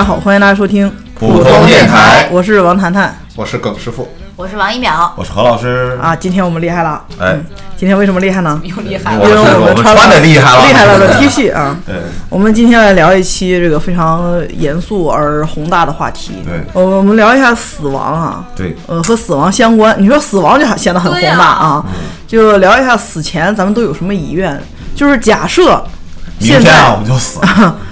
[0.00, 5.98] 大家好，欢迎大家收听普通电台我是王谈谈我是耿师傅，我是王一淼，我是何老师。
[6.00, 6.16] 啊。
[6.16, 7.44] 今天我们厉害了，哎嗯，
[7.76, 8.58] 今天为什么厉害呢？
[8.64, 11.76] 又厉害我因为是我们穿的厉害了，厉害了的 T 恤啊。
[11.84, 11.96] 对，
[12.30, 16.36] 我们今天来聊一期这个非常严肃而宏大的话题。
[16.46, 19.94] 对我我们聊一下死亡啊，对，呃，和死亡相关。
[19.98, 21.84] 你说死亡就显得很宏大啊，
[22.26, 24.58] 就聊一下死前咱们都有什么遗愿。
[24.94, 25.84] 就是假设
[26.38, 27.76] 现在明天啊我们就死了。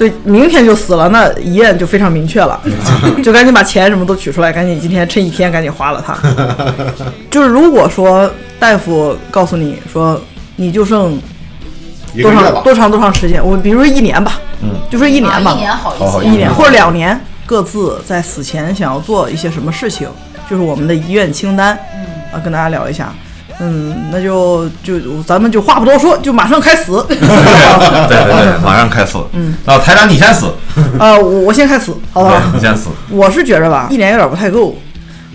[0.00, 2.58] 对，明天就死了，那遗愿就非常明确了，
[3.22, 6.16] 就赶紧把钱什么都取出来，赶紧今天趁一天赶紧花了它。
[7.30, 10.18] 就是如果说大夫告诉你说
[10.56, 11.20] 你就剩
[12.22, 20.08] 多长多长多长时间，我比如说一年吧，嗯，就说一年吧，啊一年好一些，一年或者两年，各自在死前想要做一些什么事情，
[20.48, 23.12] 就是我们的遗愿清单，嗯啊，跟大家聊一下。
[23.60, 26.90] 嗯，那就就咱们就话不多说，就马上开始。
[27.06, 27.26] 对对
[28.08, 29.18] 对，马上开始。
[29.32, 30.46] 嗯，啊台长你先死，
[30.98, 32.40] 呃，我我先开始，好不好？
[32.54, 32.88] 你先死。
[33.10, 34.76] 我是觉着吧，一年有点不太够。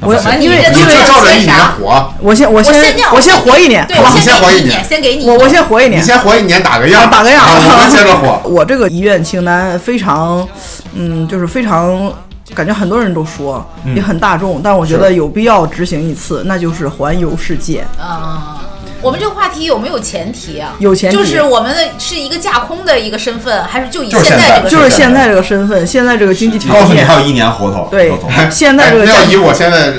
[0.02, 6.06] 我因为因为照着一年活，我先我我先我先活一年，对，好吧你先活一年你，先给你，我我先活一年你年。
[6.06, 8.42] 先活一年打个样，啊打个样啊我着活。
[8.50, 10.46] 我这个遗愿清单非常，
[10.94, 12.12] 嗯，就是非常，
[12.54, 13.66] 感觉很多人都说，
[13.96, 17.86] 也很大众，但我觉得有必要执行一次，那就是环游世界。
[18.00, 18.62] 啊。
[19.02, 20.74] 我们这个话题有没有前提啊？
[20.80, 28.12] 有前提就是我们的是一个架空的一个身份，还是就以现在在这个就是现在这个身份，现在这个经济条告诉你件，还有一年活头，对。
[28.50, 29.94] 现在这个要家以我现在呃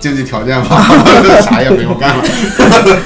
[0.00, 0.86] 经济条件吧，
[1.44, 2.24] 啥也不用干了。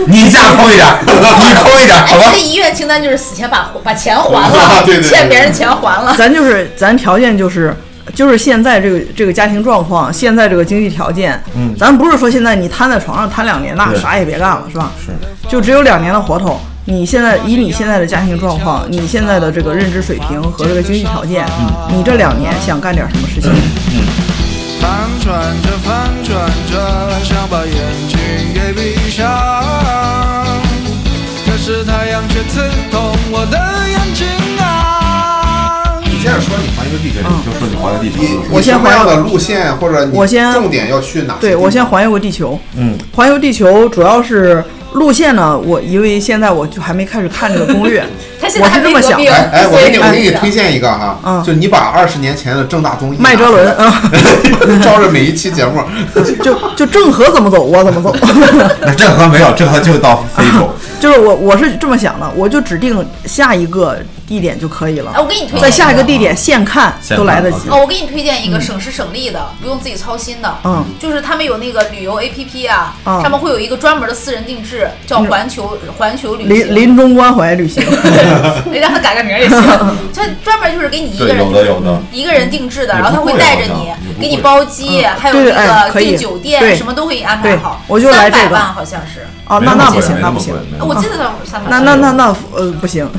[0.07, 2.39] 你架空一点，你空一点，好哎，吧这个？
[2.39, 6.15] 遗愿清单就是死前把把钱还了， 对对对欠别人钱还了。
[6.17, 7.75] 咱就是咱条件就是。
[8.15, 14.93] 就是现在这个这个家庭状况，现在这个经济条件，嗯咱不是说现在你瘫在床上瘫两年，那啥也别干了，是吧？
[15.05, 15.13] 是，
[15.49, 16.61] 就只有两年的活头。
[16.87, 21.47] 你现在以你现在的家庭状况，你现在的这个认知水平和这个经济条件，
[21.89, 23.51] 你这两年想干点什么事情？
[23.93, 24.03] 嗯
[24.81, 24.91] 翻
[25.23, 25.31] 转
[25.63, 26.73] 着翻转着，
[27.23, 27.77] 想把眼
[28.09, 28.19] 睛
[28.55, 29.29] 给闭上，
[31.45, 33.59] 可是太阳却刺痛我的
[33.91, 34.27] 眼睛
[34.59, 35.00] 啊！
[36.21, 38.21] 你接着说，你环游地球，你就说你环游地球
[38.53, 41.57] 我先环游什么样的路线，或者你我先重点要去哪对？
[41.57, 42.61] 我先环游个地球。
[42.77, 48.05] 嗯，环游地球主要是路线呢，我因为现在我就还没开始看这个攻略，
[48.39, 51.43] 他现在我是这么想哎哎，我给你，我给你推荐一个哈，嗯。
[51.43, 54.03] 就你把二十年前的正大综艺麦哲伦拿啊，
[54.85, 55.83] 照着每一期节目，
[56.45, 58.15] 就就郑和怎么走我怎么走，
[58.83, 60.69] 那郑和没有，郑和就到非洲。
[61.01, 63.97] 就是我我是这么想的，我就指定下一个
[64.31, 65.11] 地点就可以了。
[65.13, 67.69] 哎，，我给你推荐在下一个地点现看都来得及。
[67.69, 70.57] 哦，我给你推荐一个省时省力的，不用自己操心的。
[70.63, 73.21] 嗯，就是他们有那个旅游 APP 啊，嗯。
[73.21, 76.75] 上面会有一个专门的私人定制，叫环球环球旅临行。
[76.77, 77.85] 临终关怀旅行，
[78.71, 79.61] 你让他改个名儿也行。
[80.15, 82.01] 他专门就是给你一个，人有的有的。
[82.13, 85.19] 一个人定制的，然后他会带着你，给你包机，嗯。
[85.19, 87.83] 还有那个订酒店，什么都会给你安排好。
[87.89, 88.51] 我就来这个。
[88.51, 91.69] 300万好像是，哦，那那不行，那不行，我记得他三百。
[91.69, 93.11] 那那那那呃不行，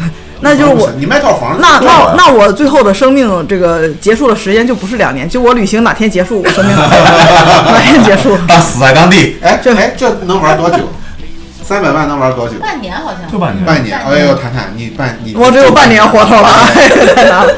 [0.41, 8.34] 那就是我你卖套房那那那我最后的生命这个结束的时间就不是两年，就我旅行哪天结束，我生命 哪天结束。
[8.47, 10.78] 啊，死在当地，哎这哎这能玩多久？
[11.63, 12.56] 三百万能玩多久？
[12.59, 13.31] 半年好像。
[13.31, 13.66] 就半年。
[13.66, 13.97] 半年。
[13.97, 17.53] 哎呦，谈谈你半你我只有半年活头了，哎太难了。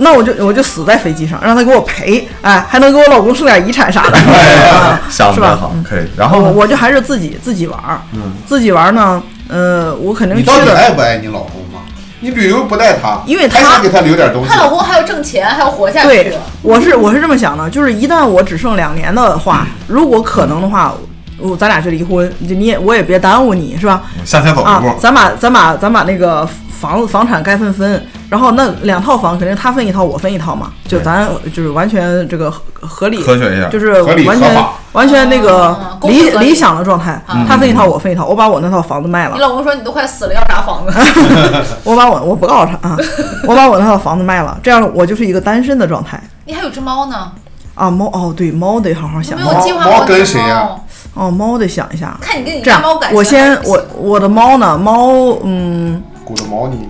[0.00, 4.18] 那我就我就死在飞机上，让他给我赔，哎，还能给我老公剩点遗产啥的，
[5.08, 5.50] 是吧？
[5.50, 6.00] 得好，可以。
[6.16, 6.52] 然后我呢？
[6.56, 11.63] 我就还是自己自己玩儿，嗯自己玩儿呢，呃，我肯定你到底，爱不爱你老公吗？
[12.24, 14.56] 你旅游不带他，因为他还想给他留点东西她。
[14.56, 20.94] 老公还要挣钱，还要活下去对。，我是我是这么想的，就是一旦我只剩两年的话，如果可能的话，
[21.38, 24.04] 我咱俩就离婚，就你也我也别耽误你，是吧？
[24.24, 24.98] 向前走一啊步，。
[24.98, 26.48] 咱把咱把咱把那个
[26.84, 40.92] 房子房产该分分，然后那两套房肯定他分一套，我分一套嘛，就咱就是完全这个合合理，科学一下就是完全完全那个理理理想的状态，他分一套，我分一套，我把我那套房子卖了你，老公说你都快死了，要啥房子？
[41.84, 42.98] 我把我我不告诉他啊，
[43.48, 47.32] 我把我那套房子卖了，这样我就是一个单身的状态你还有只猫呢，
[47.74, 47.90] 啊。
[47.90, 50.68] 猫哦，对，猫得好好想没有计划猫跟谁呀
[51.14, 52.16] 猫哦，猫得想一下。
[52.20, 54.76] 看你跟你这样家猫感，情我先我我的猫呢？
[54.76, 56.88] 猫嗯，鼓着毛你，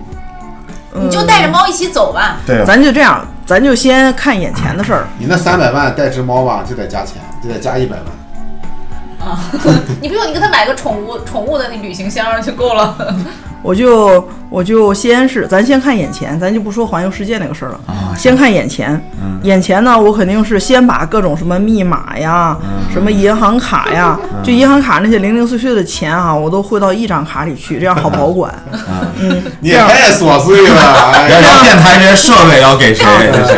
[0.93, 2.37] 你就带着猫一起走吧。
[2.45, 5.07] 对啊，咱就这样，咱就先看眼前的事儿。
[5.17, 9.29] 你那三百万带只猫吧，就得加钱，就得加一百万。
[9.29, 9.39] 啊，
[10.01, 12.95] 你不用，你给他买个宠物宠物的那旅行箱就够了。
[13.61, 17.79] 我就我就先是咱先看眼前，咱就不说环游世界那个事儿了。
[18.15, 18.89] 先看眼前，
[19.21, 28.53] 嗯眼前呢，我肯定是先把各种什么密码呀、嗯什么银行卡呀，就银行卡那些零零碎碎的钱啊，我都汇到一张卡里去，这样好保管。
[29.19, 33.05] 嗯，你也太琐碎了，电台这些设备要给谁？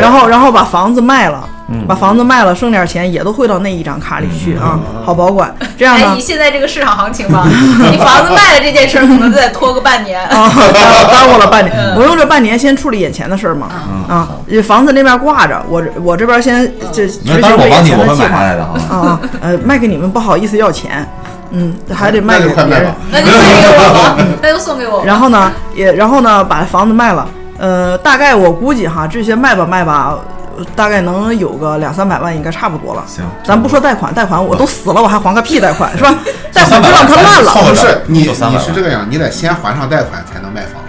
[0.00, 5.54] 然后然后把房子卖了，嗯把房子卖了，剩点钱也都汇到那一张卡里去啊，好保管。
[5.76, 7.44] 这样哎，呢以，现在这个市场行情吧，
[7.92, 10.20] 你房子卖了这件事儿，可能再拖个半年。
[10.28, 10.72] 啊，耽
[11.12, 11.76] 耽误了半年。
[11.76, 13.68] 嗯我用这半年先处理眼前的事儿嘛。
[14.08, 14.28] 啊，
[14.64, 18.70] 房子那边挂着，我这我这边先这执行我这眼，前的计划啊。
[18.90, 21.06] 啊，呃，卖给你们不好意思要钱，
[21.50, 22.94] 嗯，还得卖给别人。
[23.12, 25.04] 那就送给我吧，那就送给我。
[25.04, 27.26] 然后呢，也然后呢，把房子卖了。
[27.58, 30.37] 呃，大概我估计哈，这些卖吧卖吧，呃
[30.76, 33.02] 大概能有个两三百万，应该差不多了。
[33.06, 36.14] 行咱不说贷款，贷款我都死了，我还还个屁贷款是吧？
[36.52, 37.52] 贷款就让它烂了。
[37.52, 40.84] 不是你，就300万你是这个样，你得先还上贷款才能卖房子。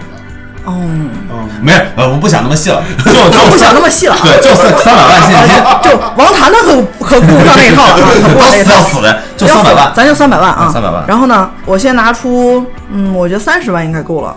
[0.66, 1.08] 嗯，
[1.62, 4.16] 没有，呃，我不想那么细了， 就就不想那么细了。
[4.22, 5.56] 对，就三三百万现金，
[5.90, 9.92] 就王谈谈可可顾不上那一套了啊，可不要死上那一套要死的，就三百万。
[9.94, 14.36] 咱就三百万啊，300万然后呢，我先拿出，嗯，我觉得三十万应该够了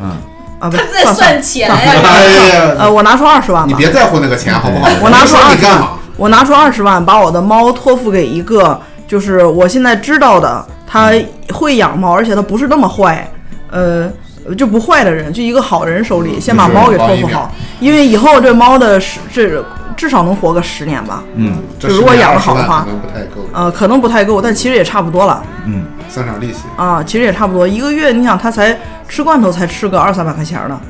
[0.00, 0.16] 嗯，
[0.64, 3.68] 啊，不他在 算算钱呀，哎呀，呃，我拿出二十万吧。
[3.68, 4.88] 你别在乎那个钱好不好？
[5.02, 5.82] 我拿出二十万
[6.16, 11.12] 我拿出二十万，把我的猫托付给一个，就是我现在知道的，他
[11.52, 13.30] 会养猫，而且他不是那么坏，
[13.70, 14.10] 呃，
[14.56, 17.50] 就不坏的人，就一个好人手里，先把猫给托付好，
[17.80, 19.62] 因为以后这猫的十这
[19.96, 25.84] 至少能活个十年吧，嗯这如果养得好的话可能不太够，呃，可能不太够，但其实也差不多了嗯，
[26.14, 26.60] 算上利息。
[26.76, 28.76] 啊，其实也差不多，一个月你想他才
[29.08, 30.80] 吃罐头才吃个二三百块钱呢，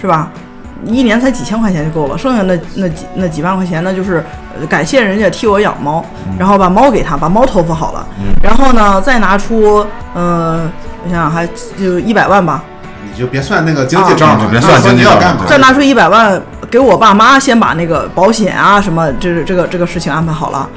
[0.00, 0.28] 是吧？
[0.84, 4.24] 一年才几千块钱就够了，剩下那那几那几万块钱呢，就是
[4.58, 6.04] 呃感谢人家替我养猫，
[6.36, 8.04] 然后把猫给他，把猫托付好了，
[8.42, 10.68] 然后呢再拿出，呃，
[11.04, 11.46] 我想想还
[11.78, 12.64] 就一百万吧，
[13.04, 15.36] 你就别算那个经济账了，啊别算经济账？
[15.46, 20.68] 再拿出一百万给我爸妈，先把那个保险啊什么这这个这个事情安排好了。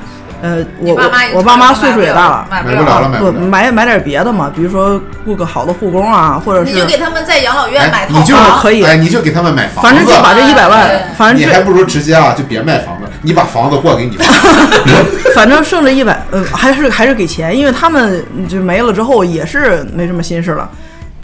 [0.45, 3.47] 呃，我我我爸妈岁数也大了，买不了了，买不不了。
[3.47, 8.59] 买买点别的嘛，比如说雇个好的护工啊，或者是你就给他们在养老院买哎，你就套房。
[8.59, 14.25] 可以哎，你就给他们买房子，反正就把这一百万对，反正这你还不如直接啊，就别卖房子，你把房子过给你爸。
[15.33, 20.69] 反正剩这一百，呃，还是还是给钱，因为他们就没了之后也是没什么心事了。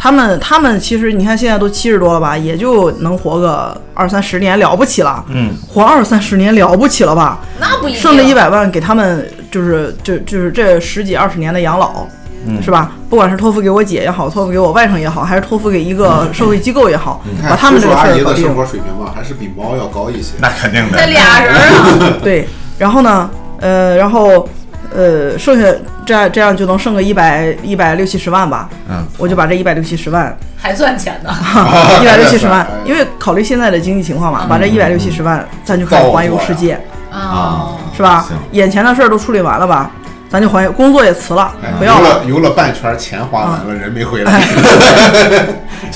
[0.04, 5.24] 他们他们其实你看现在都七十多了吧，也就能活个二三十年了不起了。
[5.28, 7.40] 嗯，活二三十年了不起了吧？
[7.60, 8.02] 那不一定。
[8.02, 12.08] 剩这一百万给他们，就是就就是这十几二十年的养老，
[12.48, 12.94] 嗯是吧？
[13.12, 18.56] 不管是托付给我姐也好，托付给我外甥也好，还是托付给一个社会机构也好，嗯把他们这个事儿搞定的生。
[18.56, 20.34] 活水平吧，还是比猫要高一些。
[20.40, 20.98] 那肯定的。
[20.98, 22.48] 那俩人啊， 对，
[22.80, 24.50] 然后呢，呃，然后
[24.96, 25.68] 呃，剩下
[26.06, 28.70] 这样这样就能剩个一百一百六七十万吧。
[28.90, 31.30] 嗯，我就把这一百六七十万，还赚钱呢。
[32.02, 36.80] 一百六七十万哎， 因为考虑现在的经济情况嘛，把这一百六七十万，咱就开始环游世界，
[37.12, 38.26] 啊，是吧？
[38.52, 39.92] 眼前的事儿都处理完了吧，
[40.30, 42.22] 咱就环游，工作也辞了哎，不要了。
[42.26, 44.42] 游了半圈，钱花完了，人没回来。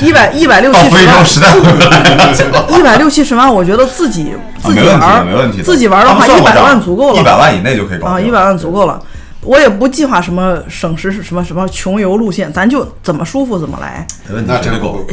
[0.02, 5.62] 一百一百六七十万，实在回不来，一百六七十万，我觉得自己自己没问题的，玩儿，没问题。
[5.62, 7.20] 自己玩儿的话，一百万足够了。
[7.20, 9.00] 一百万以内就可以搞啊，一百万足够了。
[9.46, 14.06] 我也不计划什么省时什么什么穷游路线，咱就怎么舒服怎么来。
[14.28, 15.06] 没问题，那真够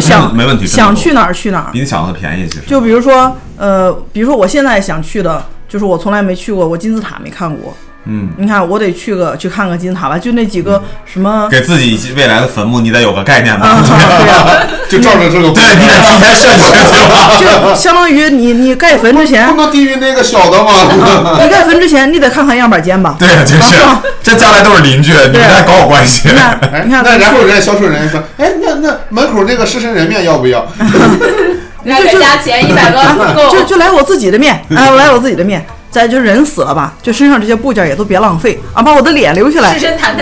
[0.00, 1.72] 想没问题，想去哪儿去哪儿。
[1.72, 2.62] 比你想的便宜，其实。
[2.66, 7.76] 就比如说，呃，比如说我现在想去的，就是我从来没去过，我金字塔没看过。
[8.08, 13.66] 嗯，你看，我得去个去看个金字塔吧，就那几个什么给自己未来的坟墓，你得有个概念吧？
[13.66, 17.36] 啊，对呀、就照着这个，对，你得提前设计计划。
[17.36, 21.38] 就相当于你你盖坟之前不，能低于那个小的吗？
[21.42, 23.16] 你盖坟之前你得看看样板间吧。
[23.18, 23.76] 对，就是
[24.22, 26.34] 这将来都是邻居，你们还搞好关系你。
[26.34, 30.66] 看，哎， 你看，那然后人家销售人员说，哎，那那门口那个狮身人面要不要？
[31.82, 33.34] 让给加钱一百个。
[33.50, 35.64] 就就来我自己的面，哎，我来我自己的面。
[35.96, 39.74] 再就人死了吧，就身上这些部件也都别浪费啊，把我的脸留下来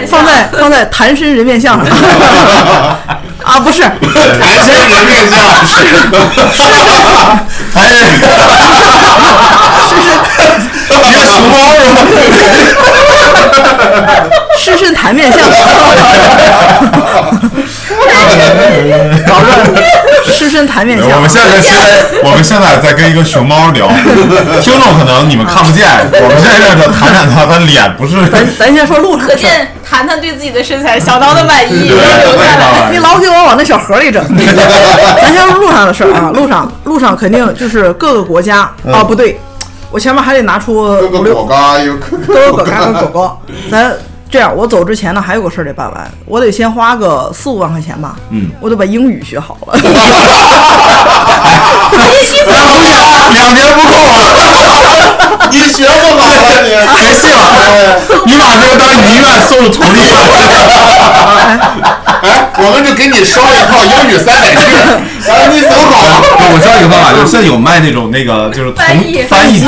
[0.06, 1.98] 放在 放在谈身人面像上。
[3.42, 3.90] 啊，不是， 谈
[4.64, 5.40] 身人面像，
[7.74, 7.82] 哎，
[10.88, 13.03] 别熊猫啊！
[14.58, 15.40] 狮身谈面像。
[19.26, 21.28] 搞个狮身谈面相 我们。
[21.28, 23.88] 现在现在我们现在在跟一个熊猫聊，
[24.60, 32.90] 听众可能你们看不见，我们现在在这谈谈他的脸，不是咱咱先说路上的事儿，可见谈谈对自己的身材相当的满意，对留下来。
[32.90, 34.22] 你老给我往那小盒里整。
[34.36, 38.60] 咱先说路上的事儿啊，路上路上肯定就是各个国家
[38.92, 39.38] 啊，不对，
[39.94, 43.38] 我前面还得拿出五六狗干 有各各个国家的狗狗，
[43.70, 43.96] 咱
[44.28, 49.78] 这样，我走之前呢还有个事儿得办完，我得先花个四五万块钱吧，嗯，我得把英语学好了。
[53.30, 55.46] 两年 不够啊！
[55.52, 56.70] 你学不好啊你。
[56.70, 57.38] 别信了，
[58.26, 60.02] 你把这个当遗愿送了徒弟。
[62.24, 64.56] 哎，我们就给你烧一套英语三百句，
[65.26, 66.22] 然后你走好。
[66.52, 69.66] 我教你一个方法，就是现在有卖那种那个就是同翻译机，翻译机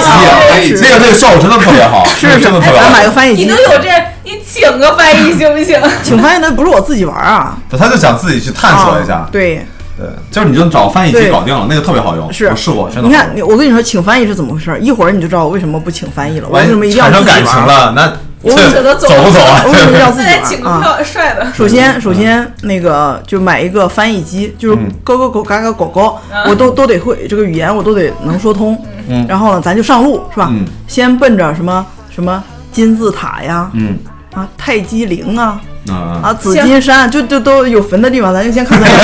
[0.80, 3.10] 那个那个效果真的特别好，是是，真的特别咱买个好。
[3.10, 3.56] 你翻译机你能。
[3.56, 3.88] 有这，
[4.24, 5.80] 你请个翻译行不行？
[6.02, 12.46] 请翻译那不是我自己玩啊，他就想自己去探索一下啊，对，对，就是你就找翻译机搞定了，那个特别好用，是。
[12.48, 13.08] 我试过，真的。
[13.08, 14.78] 你看，你我跟你说，请翻译是怎么回事？
[14.80, 17.44] 一会儿你就知道我为什么不请翻译了，我为什么一定要产生自己玩。
[17.44, 18.12] 感情了，那
[18.42, 19.62] 我走走不走啊？
[19.64, 24.90] 我为什么要自己再请个帅的，首先，首先那个就买一个翻译机，就是嗯。
[25.02, 28.78] 咯咯咯嘎嘎狗狗，我都都得会这个语言，我都得能说通。
[29.08, 29.24] 嗯。
[29.26, 30.48] 然后呢，咱就上路是吧？
[30.52, 30.64] 嗯。
[30.86, 31.84] 先奔着什么
[32.14, 33.96] 什么金字塔呀，嗯。
[34.34, 36.32] 啊泰姬陵啊，啊啊。
[36.34, 38.90] 紫金山，就就都有坟的地方，咱就先看看。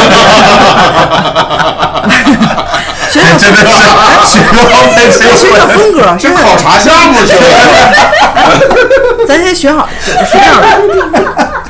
[3.12, 7.44] 学学真的是学到被谁学学风格，学学这考察项目去了。
[9.28, 10.66] 咱先学好，是这样的，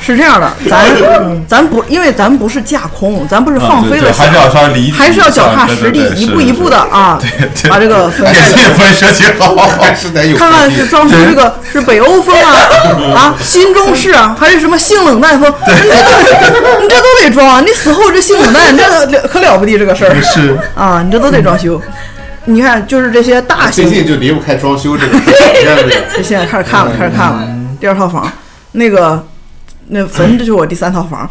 [0.04, 0.84] 是这样的， 咱
[1.46, 7.18] 咱不，因为咱不是架空，咱不是放飞了还是要稍微还是要脚踏实地一步一步的啊，
[7.70, 9.54] 把这个坟给自己分设计好。
[9.80, 12.68] 还是得有看看是装出这个是北欧风啊
[13.14, 15.52] 啊，新中式啊，还是什么性冷淡风？
[15.66, 17.60] 你这都你这都得装啊！
[17.60, 21.02] 你死后这性冷淡，你这了可了不得这个事儿是啊！
[21.04, 21.80] 你这都得装修。
[22.46, 25.18] 你看，就是这些大型，最近就离不开装修这个？
[26.16, 27.46] 这现在开始看了，开始看了。
[27.80, 28.30] 第二套房，
[28.72, 29.24] 那个
[29.92, 31.28] 那坟，这就是我第三套房。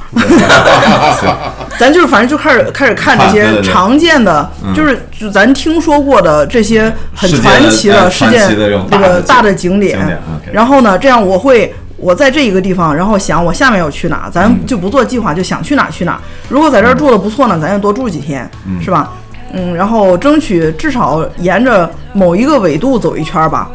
[1.77, 8.47] 咱就是反正就开始开始看这些常见的，嗯就是就咱听说过的这些很传奇呃的事件
[8.89, 10.19] 这个大的景景点。
[10.51, 11.73] 然后呢，这样我会。
[11.97, 16.19] 我在这一个地方，然后想我下面要去哪，咱嗯就不做计划，就想去哪去哪。
[16.49, 18.49] 如果在这儿住的不错呢，咱就多住几天，
[18.81, 19.11] 是吧？
[19.53, 23.69] 嗯，然后争取至少沿着某一个纬度走一圈儿吧。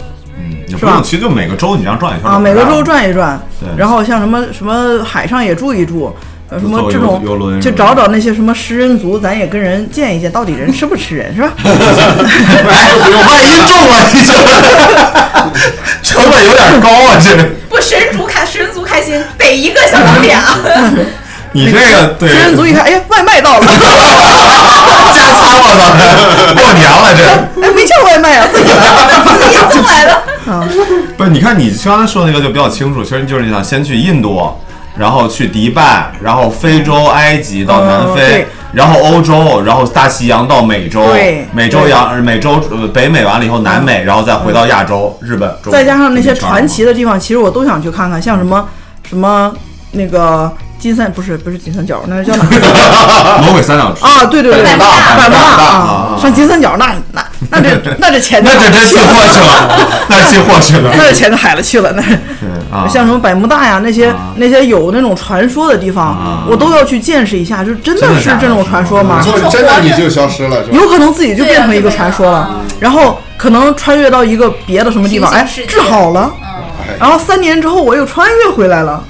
[0.69, 6.15] 嗯，也是吧不用，其实就每个州你这样转一圈啊，每个州转一转对，然后像什么什么海上也住一住，
[6.49, 11.53] 呃，什么这种游游轮就什么的找找那些什么食人族，咱也跟人见一见，到底人吃不吃人是吧？
[11.63, 11.71] 万
[13.49, 14.35] 一中了，你 说
[16.03, 17.37] 成本有点高啊，这
[17.69, 20.59] 不，食人族开食人族开心，得一个小两点啊！
[21.53, 23.73] 你这个对食人族一看，哎呀，外卖到了，加
[25.33, 25.95] 餐我操，
[26.55, 27.23] 过年了这。
[27.63, 28.77] 哎，没叫外卖啊，自己来。
[29.47, 30.23] 自己送来了，
[31.17, 34.41] 不是，你看你刚才说的那个就比较清楚，其实就是你想先去印度，
[34.99, 41.03] 然后去迪拜，然后非洲、埃及到南非嗯，然后欧洲，然后大西洋到美洲，
[41.53, 48.67] 美洲洋美洲呃北美完了以后南美，然后再回到亚洲、日本，再加上那些传奇的地方，其实我都想去看看，像什么
[49.09, 49.53] 什么
[49.93, 53.41] 那个金三不是不是金三角，那是叫哪儿？
[53.43, 62.03] 魔鬼三角啊，对对对，百慕大百慕大啊，上金三角那那 那这 那这钱就那这真进货去了， 那进货去了，那这钱就海了去了，那。
[62.03, 62.17] 对
[62.69, 67.63] 啊，像什么百慕大呀，那些、啊那些有那种传说的地方，啊我都要去见识一下。
[67.65, 69.23] 就真真的是这种传说吗？
[69.25, 72.51] 就真的你就消失了，有可能自己就变成一个传说了，
[72.81, 79.03] 然后可能穿越到一个别的什么地方，哎治好了，嗯，然后三年之后我又穿越回来了，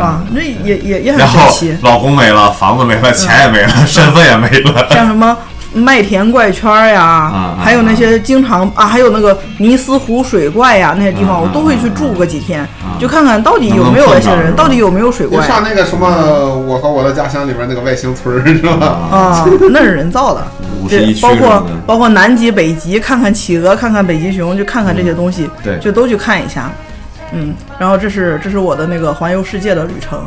[0.00, 0.22] 啊？
[0.32, 1.76] 那也也也很神奇。
[1.82, 5.36] 老公没了，房子没了，钱也没了，身份也没了，像什么
[5.74, 12.98] 麦田怪圈呀，啊还有那些经常啊，还有那个尼斯湖水怪呀，那些地方啊我都会去住个几天，啊。
[13.00, 16.08] 就看看到底有没有外星人，到底有没有水怪就上那个什么
[16.66, 18.86] 《我和我的家乡》里边那个外星村，是吧？
[18.86, 20.46] 啊，那是人造的。
[20.88, 25.78] 对，五十一区包括包括南极、北极，看看企鹅，看看北极熊，就看看这些东西，对。
[25.78, 26.70] 就都去看一下。
[27.32, 30.20] 嗯，然后这是这是我的那个环游世界的旅程，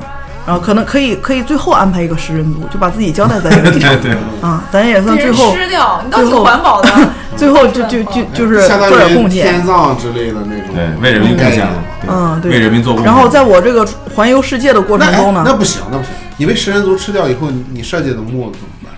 [0.45, 6.89] 然后可能可以可以最后安排一个食人族，就把自己交代在这个地方对对，啊，咱也算最后吃掉，你倒挺最后环保的。
[7.35, 9.65] 最后就就就 就是做点贡献天。
[9.65, 13.11] 葬之类的那种，对，为人民贡献了，对嗯，对，为人民做贡献。
[13.11, 13.85] 然后在我这个
[14.15, 16.13] 环游世界的过程中呢，哎那不行，那不行。
[16.37, 18.93] 你被食人族吃掉以后，你你设计的墓怎么办？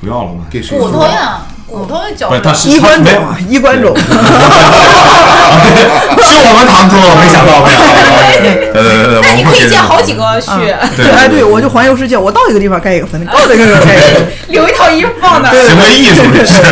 [0.00, 0.40] 不要了吗？
[0.50, 1.06] 给谁骨头说？
[1.06, 2.40] 呀，骨头的脚不了。
[2.40, 3.94] 不是他是衣冠冢啊，衣冠冢，
[6.22, 7.92] 是我们堂哥，没想到，没想到，
[8.72, 10.48] 对对对对，那你可以建好几个去，
[10.96, 14.26] 对哎，对，我就环游世界，我到一个地方盖一个坟，到一个地方盖一个坟。
[14.48, 15.54] 留一套衣服放那儿。
[15.54, 16.62] 行为艺术这是，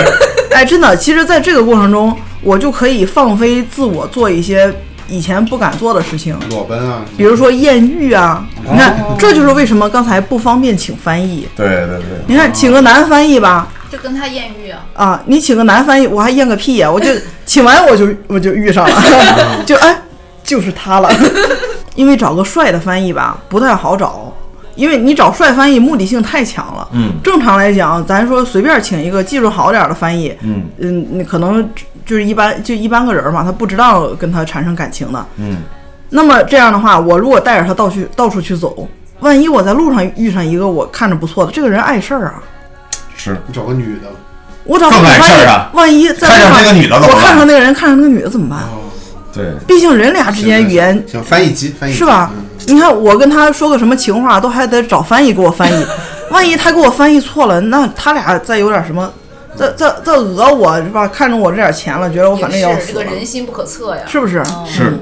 [0.53, 4.73] 哎，真的，其实在这个过程中，我就可以放飞自我，做一些
[5.09, 7.03] 以前不敢做的事情，裸奔啊！
[7.17, 8.45] 比如说艳遇啊。
[8.71, 11.47] 你看，这就是为什么刚才不方便请翻译。
[11.55, 17.09] 对对对，你看，请个男翻译吧，就跟他艳遇啊，啊，你请个男翻译，我还艳个屁呀、我就
[17.47, 19.03] 请完我就我就遇上了，
[19.65, 19.97] 就哎，
[20.43, 21.09] 就是他了。
[21.95, 24.35] 因为找个帅的翻译吧不太好找，
[24.75, 26.89] 因为你找帅翻译目的性太强了。
[26.93, 31.71] 嗯正常来讲，咱说随便请一个技术好点儿的翻译，嗯嗯，你可能
[32.05, 35.25] 就是一般就一般个人嘛，他不知道跟他产生感情的。
[35.37, 35.59] 嗯，
[36.11, 38.89] 那么这样的话，我如果带着他到去到处去走，
[39.21, 42.43] 万一我在路上遇上一个我看着不错的，这个人碍事儿啊，
[43.25, 43.41] 是。
[43.47, 44.09] 你找个女的，
[44.65, 48.61] 我找个更碍翻译事儿啊，万一在路上看上那个女的怎么我办看上那个人，看上那个女的怎么办？
[49.33, 51.99] 对，毕竟人俩之间语言行翻译机，翻译机。
[51.99, 52.31] 是吧？
[52.37, 52.45] 嗯？
[52.69, 55.87] 你看我跟他说个什么情话，都还得找翻译给我翻译，
[56.31, 59.13] 万一他给我翻译错了，那他俩再有点什么，
[59.57, 61.09] 再再再讹我是吧？
[61.09, 64.03] 看中我这点钱了，觉得我反正要也是这死了，个人心不可测呀。
[64.07, 64.39] 是不是？
[64.41, 64.67] 嗯。
[64.67, 64.99] 是。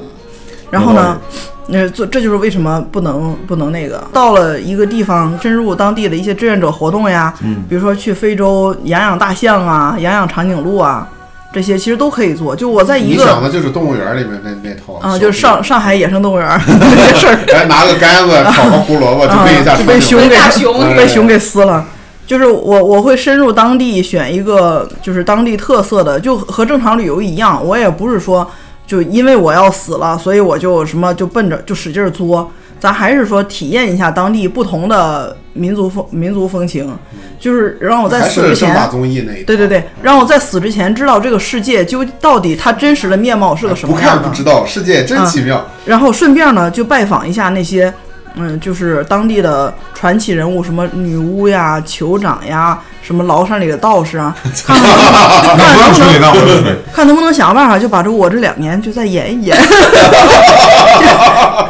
[0.71, 1.21] 然后呢，
[1.69, 11.07] 呃，这这就是为什么不能不能那个，到了一个地方，深入当地的一些志愿者活动呀，嗯比如说去非洲养养大象啊，养养长颈鹿啊，
[11.52, 12.57] 这些其实都可以做。
[12.57, 17.38] 就我在一个你想个的就是动物园里面那那套啊、就是上上海野生动物园儿 那事儿。
[17.54, 21.85] 哎，拿个杆子炒个胡萝卜就啊被一下就被熊给熊被熊给撕了。
[22.25, 27.62] 就是我我会深入当地选一个就是当地特色的，就和正常旅游一样。
[27.64, 28.49] 我也不是说
[28.87, 32.51] 就因为我要死了，所以我就什么就奔着就使劲儿作。
[32.81, 36.93] 咱还是说体验一下当地不同的民族风民族风情，
[37.39, 44.35] 就是让我在死之前是正大综艺那对对对，让我在死之前知道这个世界究到底它真实的面貌是个什么样的看不。
[44.37, 45.65] 知道，世界真奇妙。
[45.87, 47.95] 然后顺便呢，就拜访一下那些，
[48.37, 54.35] 嗯，就是当地的传奇人物，什么女巫呀、酋长呀，什么崂山里的道士啊，
[54.67, 56.75] 看看能不用处理，那不用处理。
[56.93, 59.57] 看能不能 想个办法，就把这我这两年就再演一演，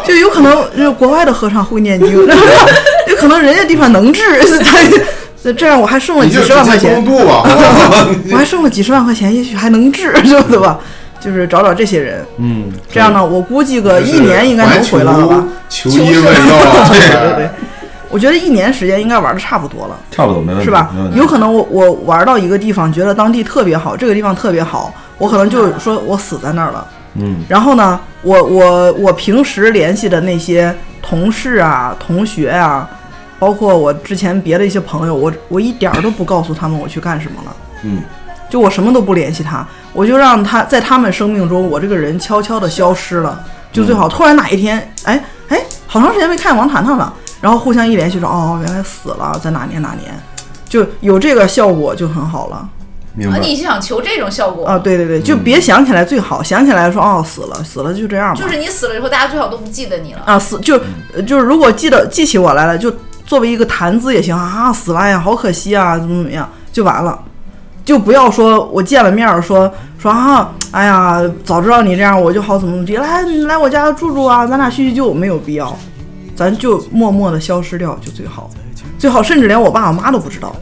[0.05, 2.13] 就就有可能就国外的和尚会念经，
[3.09, 4.21] 有可能人家地方能治，
[5.43, 10.79] 咱这样我还剩了几十万块钱我还剩了几十万块钱，也许还能治，对吧？
[11.23, 15.45] 就是找找这些人，嗯，这样呢，我估计个一年应该能回来了吧？
[15.69, 17.37] 求医问药， 对对。
[17.47, 17.51] 对，
[18.11, 20.91] 我觉得一年时间应该玩的差不多了，差不多没问题，是吧？
[21.15, 26.87] 有可能我我玩到一个地方，觉得当地特别好，这个地方特别好，我可能就说我死在那儿了。
[27.15, 32.89] 嗯，然后呢，我我我平时联系的那些同事啊、同学啊，
[33.39, 37.57] 包括我之前别的一些朋友，我我一点儿都不告诉他们我去干什么了。
[37.85, 38.03] 嗯，
[38.53, 44.07] 就我什么都不联系他，我就让他在他们生命中，我这个人悄悄的消失了，就最好。
[44.07, 47.11] 突然哪一天，哎哎，好长时间没看见王谈谈了，
[47.41, 50.15] 然后互相一联系说，哦，原来死了，在哪年哪年，
[50.69, 52.57] 就有这个效果就很好了。
[52.57, 52.69] 啊，
[53.15, 53.39] 明白。
[53.39, 58.39] 你想求这种效果啊，对对对，就别想起来最好，想起来说哦死了死了就这样吧。
[58.39, 60.21] 就是你死了以后，大家最好都不记得你了。
[60.27, 60.79] 啊死就
[61.15, 67.19] 呃就是如果记得记起我来了，就作为一个谈资也行啊，死了呀，好可惜啊，怎么怎么样就完了。
[67.85, 75.77] 就不要说我见了面儿说说啊，哎呀，早知道你这样我就好怎么怎么地，来来我家住住啊，咱俩叙叙旧，没有必要，
[76.35, 78.49] 咱就默默的消失掉就最好，
[78.99, 80.55] 最好甚至连我爸我妈都不知道。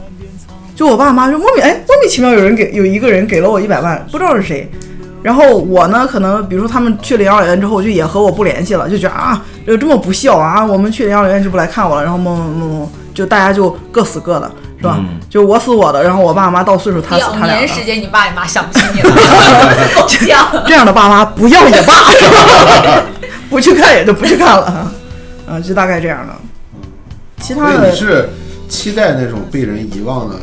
[0.73, 4.69] 就我爸我妈就莫名哎莫名其妙有人给有一个人给了我一百万，不知道是谁。
[5.21, 14.51] 然后我呢，可能比如说他们去了养老院之后，就也和我不联系了，就觉得啊，就这么不孝啊，我们去了养老院就不来看我了，然后么么么么，就大家就各死各的，
[14.81, 14.97] 是吧？
[14.99, 17.61] 嗯就我死我的，然后我爸妈到岁数他死两他俩的。
[17.61, 19.15] 年时间，你爸你妈想不起你了，
[19.95, 20.63] 够呛。
[20.67, 23.03] 这样的爸妈不要也罢，是吧？
[23.49, 24.91] 不去看也就不去看了，
[25.47, 26.33] 啊，就大概这样的。
[27.41, 28.29] 其他所以的你是
[28.67, 30.35] 期待那种被人遗忘的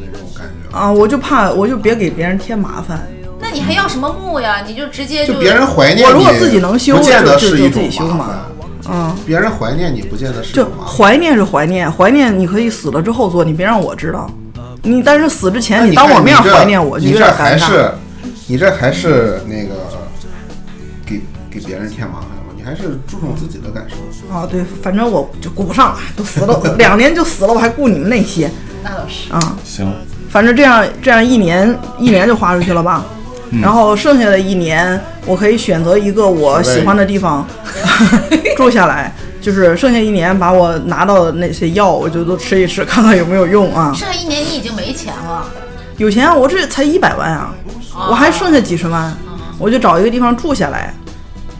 [0.00, 3.06] 那种感觉，啊，我就怕我就别给别人添麻烦。
[3.38, 4.62] 那你还要什么墓呀？
[4.66, 8.38] 你就直接就别人怀念你，我如果自己能修不见得就就是一种自己修嘛麻烦。
[8.88, 10.68] 嗯，别人怀念你，不见得是一就。
[10.80, 14.30] 怀念是怀念，怀念你可以死了之后做，你别让我知道。
[14.82, 17.42] 你但是死之前你当我面怀念我，就你这有点尴尬。
[17.42, 17.90] 还是
[18.46, 19.74] 你这还是那个
[21.04, 22.54] 给给别人添麻烦吗？
[22.56, 24.34] 你还是注重自己的感受。
[24.34, 28.50] 啊，对，反正我就顾不上了，都死了两年就死了，我还顾你们那些
[28.82, 29.32] 那倒是。
[29.32, 29.56] 啊。
[29.64, 29.92] 行，
[30.30, 33.04] 反正这样这样一年一年就花出去了吧。
[33.60, 37.46] 然后剩下的一年，我可以选择一个我喜欢的地方
[38.56, 43.92] 住下来，就是剩下一年把我拿到的那些药，我就都吃一吃，看看有没有用啊。
[43.96, 45.44] 剩下一年你已经没钱了，
[45.96, 47.54] 有钱啊，我这才一百万啊，
[48.08, 49.12] 我还剩下几十万，
[49.58, 50.94] 我就找一个地方住下来。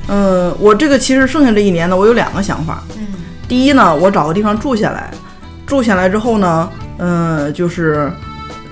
[0.09, 2.83] 嗯，我这个其实剩下这一年呢，我有两个想法。
[2.96, 3.07] 嗯，
[3.48, 5.11] 第一呢，我找个地方住下来，
[5.66, 8.11] 住下来之后呢，嗯，就是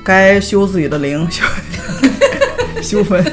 [0.04, 1.44] 该修自己的灵，修
[2.82, 3.24] 修坟。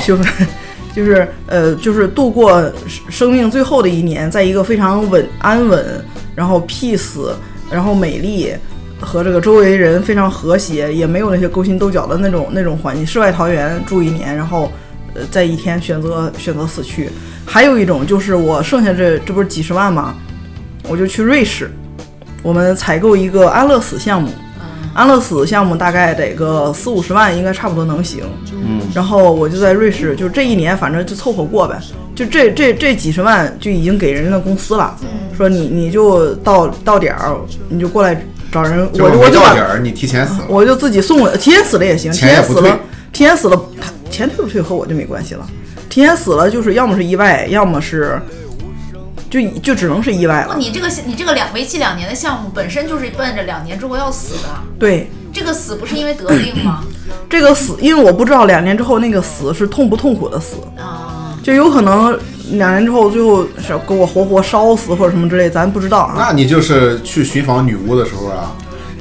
[0.00, 0.26] 修坟，
[0.94, 2.72] 就是呃，就是度过
[3.08, 6.04] 生命最后的一年，在一个非常稳、安稳，
[6.34, 7.32] 然后 peace，
[7.70, 8.52] 然后美丽。
[9.00, 14.72] 和这个周围人非常和谐，也没有那些勾心斗角的那种那种环境，世外桃源住一年，然后，
[15.14, 17.10] 呃，在一天选择选择死去。
[17.44, 20.14] 还有一种就是我剩下这这不是几十万吗？
[20.88, 21.70] 我就去瑞士，
[22.42, 24.30] 我们采购一个安乐死项目。
[24.94, 28.22] 安乐死项目大概得个四五十万，应该差不多能行。
[28.52, 31.78] 嗯，然后我就在瑞士，就这一年反正就凑合过呗。
[32.14, 34.96] 就这这这几十万就已经给人家公司了，
[35.36, 37.36] 说你你就到到点儿
[37.68, 40.46] 你就过来找人，我我就点儿，你提前死了。
[40.48, 42.78] 我就自己送了，提前死了也行，提前死了，
[43.12, 45.44] 提前死了，他钱退不退和我就没关系了。
[45.88, 48.20] 提前死了就是要么是意外，要么是
[49.34, 50.56] 就就只能是意外哦，了。
[50.58, 56.84] 你这个你这个两为期两年的项目本身就是奔着两年之后要死的，对，这个死不是因为得病吗？
[57.28, 62.16] 这个死，因为我不知道两年之后那个死是痛不痛苦的死，啊，就有可能
[62.52, 66.14] 两年之后最后是给我活活烧死或者什么之类，咱不知道啊。
[66.16, 68.52] 那你就是去寻访女巫的时候啊，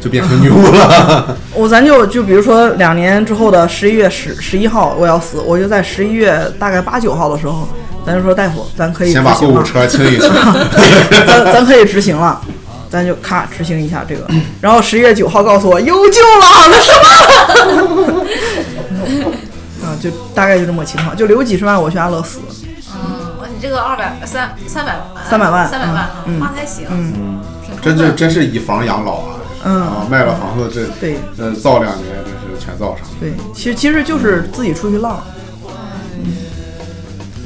[0.02, 1.38] 就变成女巫了。
[1.54, 7.68] 我咱就就比如说两年之后的十一月十十一号我要死，我就在十一月大概八九号的时候，
[8.06, 9.64] 咱就说大夫，咱可以先把购物。
[9.64, 10.30] 车清一清。
[11.26, 12.42] 咱咱可以执行了，
[12.90, 14.28] 咱就咔执行一下这个。
[14.60, 18.22] 然后十一月九号告诉我有救了，那什么？
[19.88, 22.40] 啊，就大概就这么个情况，就留几十万我去安乐死。
[22.94, 29.36] 嗯，你这个二百三三百万，三百万三百万啊，嗯花的还行，嗯挺充真分是真是以房养老啊！
[29.66, 33.08] 嗯啊，卖了房子这对这造两年，真是全造上。
[33.20, 35.24] 对，其实其实就是自己出去浪。
[35.38, 35.43] 嗯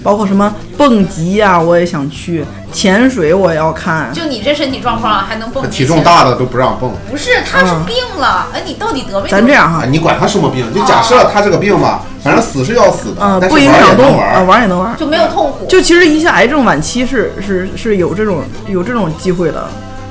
[0.04, 4.12] 包括什么蹦极呀、我也想去；潜水我也要看。
[4.14, 5.80] 就你这身体状况啊还能蹦极？
[5.80, 6.92] 体重大的都不让蹦。
[7.10, 9.30] 不是，他是病了，哎，你到底得没得？
[9.30, 10.74] 咱这样哈啊，，你管他什么病？
[10.74, 14.46] 就假设他这个病吧，反正死是要死的，嗯，不影响动，啊，玩儿。
[14.46, 14.96] 玩也能玩。
[14.98, 19.68] 就没有痛苦，就其实一些癌症晚期是是是有这种有这种机会的，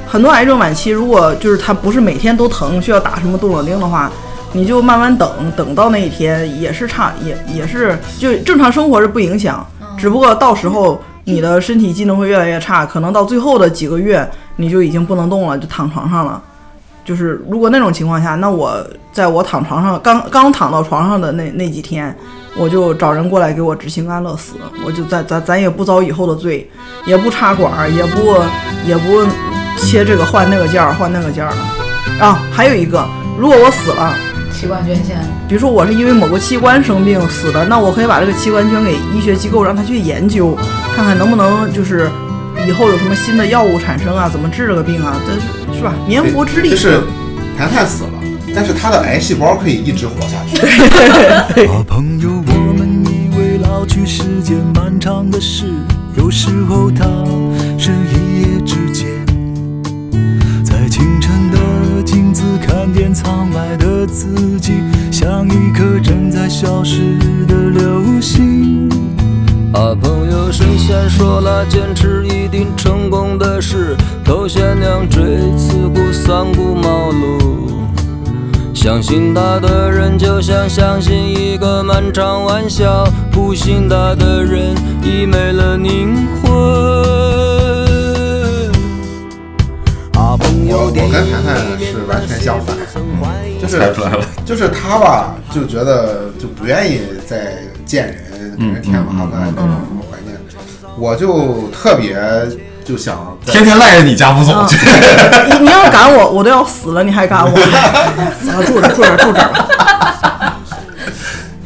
[0.07, 4.11] 很多癌症晚期如果就是他不是每天都疼，需要打什么杜冷丁的话，
[4.53, 9.67] 你就慢慢等，等到那一天也是差也也是就正常生活是不影响，
[9.97, 16.43] 只不过到时候你的身体机能会越来越差，可能到最后的几个月你就已经不能动了，就躺床上了。
[17.05, 22.17] 就是如果那种情况下，那我在我躺床上刚刚躺到床上的那那几天，
[22.57, 24.55] 我就找人过来给我执行安乐死，
[24.85, 26.69] 我就咱咱咱也不遭以后的罪，
[27.07, 28.37] 也不插管儿，也不
[28.85, 29.25] 也不
[29.79, 32.27] 切这个换那个件儿换那个件儿了。
[32.27, 33.07] 啊，还有一个，
[33.39, 34.13] 如果我死了，
[34.57, 40.57] 器官捐献，比如说我是因为某个器官生病死的，那我可以把这个器官捐给医学机构，让他去研究，
[40.95, 42.11] 看看能不能就是
[42.67, 45.93] 以后有什么新的药物产生啊，怎么治这个病啊，这是是吧？
[46.09, 46.71] 绵薄之力。
[46.71, 47.03] 就是
[47.59, 48.11] 谈谈死了，
[48.55, 51.67] 但是他的癌细胞可以一直活下去。
[51.67, 55.67] 好朋友，我们以为老去是件漫长的事，
[56.17, 57.05] 有时候它
[57.79, 57.93] 是
[62.59, 64.75] 看见舱外的自己，
[65.11, 68.89] 像一颗正在消失的流星。
[69.73, 75.23] 啊，朋友，神仙说了，坚持一定成功的事，头悬梁锥
[75.57, 77.73] 刺股三顾茅庐。
[78.73, 87.46] 相信他的人就像相信一个漫长玩笑，不信他的人已没了灵魂。
[90.77, 92.77] 我我跟谈谈是完全相反，
[93.61, 94.25] 就是出来了。
[94.45, 97.55] 就是他吧，就觉得就不愿意再
[97.87, 100.37] 见人，给人添麻烦那种什么怀念。
[100.99, 102.19] 我就特别
[102.85, 104.67] 就想天天赖着你家不走嗯，
[105.61, 107.49] 你你要赶我，我都要死了，你还赶我？
[107.57, 109.67] 啊，住这住这住这儿吧。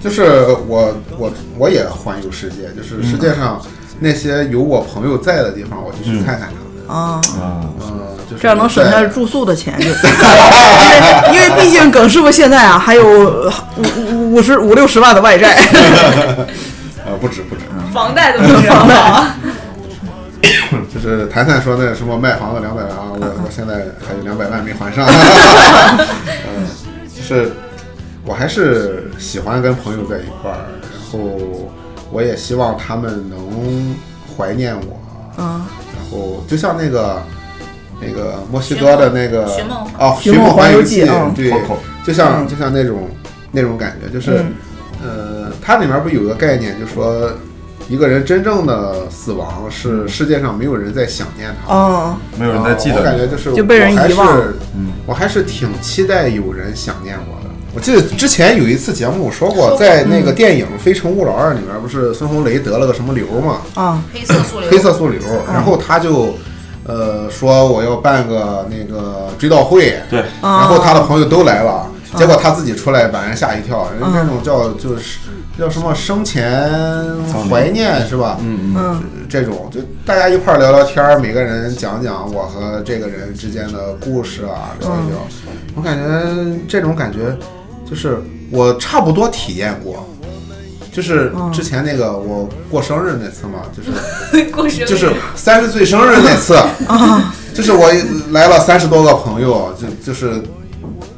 [0.02, 3.60] 就是我我我也环游世界，就是世界上
[3.98, 6.48] 那些有我朋友在的地方，我就去看看。
[6.90, 7.68] 啊，嗯，
[8.28, 13.04] 就是这样能省下住宿的钱，就 因为因为毕竟耿师傅现在啊还有
[13.76, 15.54] 五五五十五六十万的外债。
[17.06, 17.62] 呃不止不止，
[17.94, 19.36] 房贷都不知道啊。
[20.92, 23.74] 就是谈谈说那什么卖房子两百万啊，我我现在
[24.06, 25.06] 还有两百万没还上。
[25.06, 26.66] 嗯，
[27.14, 27.52] 就是
[28.24, 31.18] 我还是喜欢跟朋友在一块儿，然后
[32.10, 33.94] 我也希望他们能
[34.36, 35.00] 怀念我。
[35.38, 37.22] 嗯，然后就像那个
[38.00, 39.86] 那个墨西哥的那个寻梦。
[39.98, 41.52] 哦，寻梦梦环游记嗯对
[42.04, 42.48] 就像嗯。
[42.48, 43.08] 就像那种
[43.52, 44.44] 那种感觉，就是
[45.02, 47.30] 呃，它里面不有个概念，就说
[47.88, 51.74] 一个人真正的死亡是世界上没有人在想念他。
[51.74, 53.16] 哦，没有人再记得我感。
[53.16, 54.36] 觉就是就被人我还遗忘。
[54.36, 54.54] 是
[55.06, 57.39] 我还是挺期待有人想念我的。
[57.72, 63.60] 我记得之前有一次节目我说过，在那个电影《非诚勿扰二》里面，不是孙红雷得了个什么瘤嘛？
[63.74, 66.34] 啊，黑色素瘤，黑色素瘤，然后他就
[66.84, 75.20] 呃说我要办个那个追悼会，对，然后他的朋友都来了，结果他自己出来把人吓一跳，人这种叫就是
[75.56, 76.68] 叫什么生前
[77.48, 78.36] 怀念是吧？
[78.40, 85.18] 嗯嗯，这种就大家一块儿聊聊天儿，每个人讲讲我和这个人之间的故事啊，聊一聊。
[85.76, 87.36] 我感觉这种感觉
[87.90, 90.08] 就是我差不多体验过，
[90.92, 96.56] 就是之前那个我过生日那次嘛，就是 过生日就是三十岁生日那次，
[97.52, 97.90] 就是我
[98.30, 100.42] 来了三十多个朋友，就就是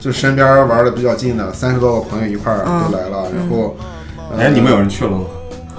[0.01, 3.77] 就身边玩的比较近的三十多个朋友一块儿都来了，然后。
[4.39, 5.25] 哎，你们有人去了吗？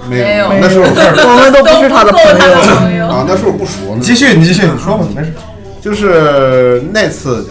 [0.08, 3.04] 没没有那时候我们 都不是他的朋友。
[3.08, 3.96] 啊，那时候不熟。
[3.96, 5.32] 你继续，你继续，你说吧，没事。
[5.82, 7.44] 就是那次，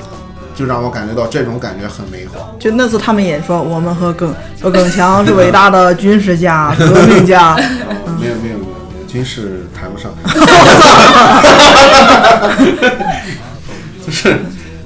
[0.56, 2.56] 就让我感觉到这种感觉很美好。
[2.60, 7.56] 就那次他们也说，我们和耿和耿强是伟大的军事家、 革命家。
[7.56, 7.70] 没有
[8.20, 8.66] 没有没有没
[9.00, 10.12] 有，军事谈不上。
[14.06, 14.38] 就是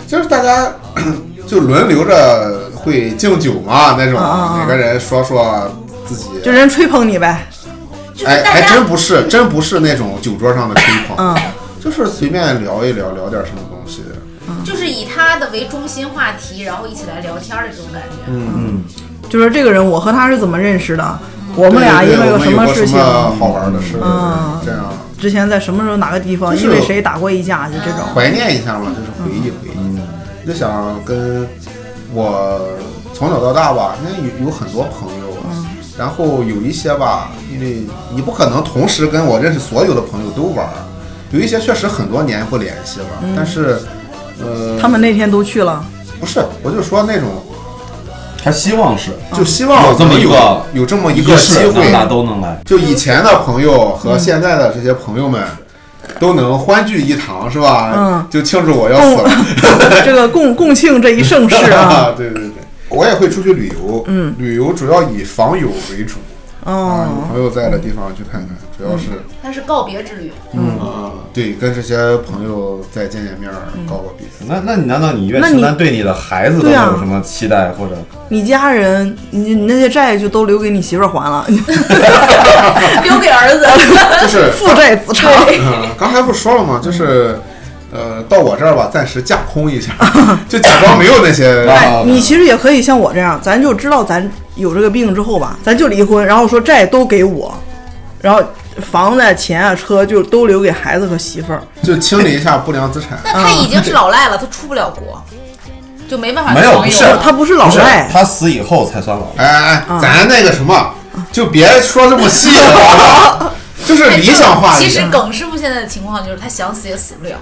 [0.08, 0.72] 就是大家
[1.48, 5.70] 就轮流着会敬酒嘛，那种啊啊啊每个人说说
[6.06, 6.26] 自己。
[6.44, 7.48] 就人吹捧你呗。
[8.26, 11.36] 哎，还真不是，真不是那种酒桌上的吹捧，嗯
[11.80, 13.77] 就是随便聊一聊，聊点什么东西。
[14.68, 18.18] 就是以他的为中心话题，然后一起来聊天的这种感觉。
[18.28, 18.84] 嗯，
[19.30, 21.20] 就是这个人，我和他是怎么认识的？
[21.56, 28.02] 我们俩因为有什么事情好玩的事，嗯这样之前在什么时候哪个地方，因为谁打过一架，就这种。
[28.14, 30.46] 怀念一下嘛，就是回忆回忆。
[30.46, 31.48] 就想跟
[32.14, 32.62] 我
[33.14, 35.34] 从小到大吧，因为有有很多朋友，
[35.98, 40.74] 然后有一些吧，因为你不可能同时跟我认识所有的朋友都玩儿，
[41.32, 43.80] 有一些确实很多年不联系了，但是
[44.42, 45.84] 呃，他们那天都去了，
[46.20, 47.30] 不是，我就说那种，
[48.44, 52.60] 他希望是就希望有这么能有一个有这么一个机会，大家都能来。
[52.66, 55.42] 就以前的朋友和现在的这些朋友们。
[56.22, 57.94] 都能欢聚一堂是吧？
[57.96, 59.30] 嗯就庆祝我要死了。
[60.06, 62.14] 这个共共庆这一盛世啊。
[62.18, 62.52] 对对对，
[62.88, 66.16] 我也会出去旅游，嗯，旅游主要以访友为主
[66.68, 69.06] 啊，有哦，朋友在的地方去看看，主要是
[69.42, 74.28] 它是告别之旅，嗯，对，跟这些朋友再见见面儿，嗯告个别。
[74.46, 77.96] 那那你难道你岳那你清丹对你的孩子都没有什么期待或者？
[78.28, 83.66] 你家人，你你那些债就都留给你媳妇儿还了 留给儿子。
[84.22, 85.32] 就是父债子偿。
[85.48, 86.82] 嗯，刚才不是说了吗？
[86.84, 87.40] 就是。
[87.92, 89.92] 呃，到我这儿吧，暂时架空一下，
[90.50, 91.66] 就假装没有那些。
[91.70, 97.54] 哎，你其实也可以像我这样，咱就知道咱有这个病之后吧，咱就离婚，然后说债都给我，
[98.22, 98.42] 然后
[98.92, 101.62] 房子、钱啊、车就都留给孩子和媳妇儿。
[101.82, 103.18] 就清理一下不良资产。
[103.24, 105.24] 那他已经是老赖了，他出不了国，
[106.10, 107.04] 就没办法没有不是。
[107.24, 109.26] 他不是老赖，他死以后才算老。
[109.38, 110.94] 哎哎嗯哎，咱那个什么，
[111.32, 113.54] 就别说这么细了，
[113.88, 115.02] 就是理想化其实。
[115.10, 117.36] 耿师傅现在的情况就是他想死也死不了，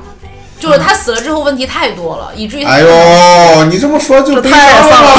[0.60, 5.10] 就是他死了之后问题太多了，以至于哎呦，你这么说就悲伤太丧了。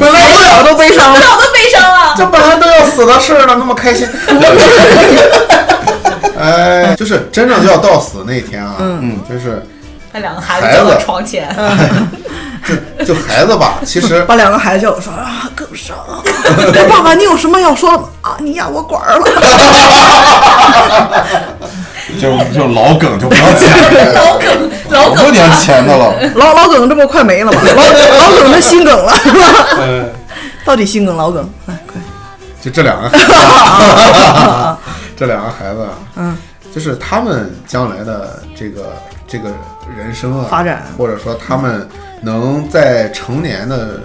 [0.00, 1.18] 本来不了都悲伤了。
[1.20, 2.14] 我都悲伤了。
[2.16, 4.06] 这本来都要死的事儿了，那么开心。
[6.38, 9.64] 哎，就是真正就要到死那天啊，嗯，就是
[10.12, 11.48] 他两个孩子坐到床前，
[12.66, 12.74] 就
[13.04, 16.20] 就孩子吧，其实把两个孩子叫我说啊，更伤啊！
[16.88, 18.08] 爸爸，你有什么要说的吗？
[18.22, 19.26] 啊，你压我管儿了。
[22.20, 26.14] 就就老梗就不要钱了，老梗老多年前的了。
[26.34, 27.60] 老老梗这不快没了吗？
[27.64, 29.38] 老老梗他心梗了，是吧？
[29.78, 30.04] 呃，
[30.64, 31.48] 到底心梗老梗？
[31.66, 32.00] 来，快！
[32.62, 33.08] 就这两个，
[35.16, 36.36] 这两个孩子，嗯，
[36.74, 38.92] 就是他们将来的这个
[39.26, 39.50] 这个
[39.96, 40.84] 人生啊，发展。
[40.96, 41.88] 或者说他们
[42.22, 44.00] 能在成年的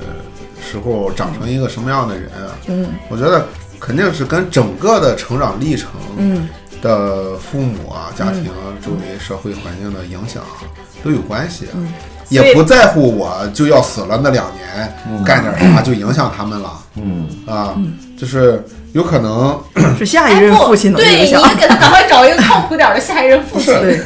[0.61, 2.55] 时候长成一个什么样的人啊？
[2.67, 3.45] 嗯，我觉得
[3.79, 6.47] 肯定是跟整个的成长历程，嗯，
[6.81, 10.63] 的父母啊、家庭啊、周围社会环境的影响啊
[11.03, 11.67] 都有关系。
[11.73, 11.87] 嗯
[12.29, 16.79] 也不在乎我就要死了那两年、干点啥就影响他们了。
[16.95, 17.75] 嗯，啊，
[18.17, 19.61] 就是有可能
[19.97, 21.41] 是下一任父亲的对，影响。
[21.49, 23.73] 你给他赶快找一个靠谱点儿的下一任父亲。
[23.79, 23.97] 对，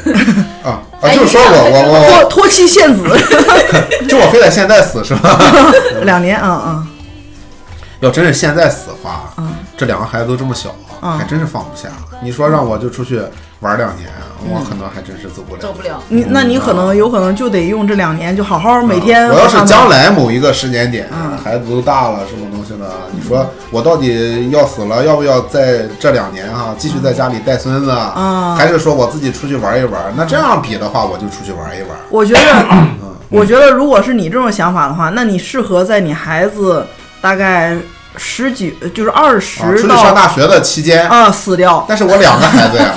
[0.64, 3.04] 啊啊，哎就是说我我我脱脱妻献子，
[4.08, 5.40] 就我非得现在死是吧？
[6.04, 6.88] 两年啊啊，
[8.02, 9.34] 要真是现在死的话，
[9.78, 11.90] 这两个孩子都这么小，嗯还真是放不下。
[12.22, 13.22] 你说让我就出去
[13.62, 14.08] 玩两年，
[14.48, 15.62] 我可能还真是走不了。
[15.62, 21.38] 走不了，你那你可能有可能就得用这两年，就好好每天啊我要是将来某一个时间点，嗯。
[21.44, 28.14] 孩子都大了，什么东西的，你说我到底要死了，要不要在这两年哈、继续在家里带孙子啊？
[28.16, 28.56] 嗯。
[28.56, 30.14] 还是说我自己出去玩一玩？
[30.16, 31.92] 那这样比的话，我就出去玩一玩。
[32.10, 32.66] 我觉得，
[33.30, 36.86] 我觉得如果是你这种想法的话，那你适合在你孩子
[37.22, 37.76] 大概
[38.18, 41.86] 十几，就是二啊，出十上大学的期间，啊死掉。
[41.88, 42.94] 但是我两个孩子呀，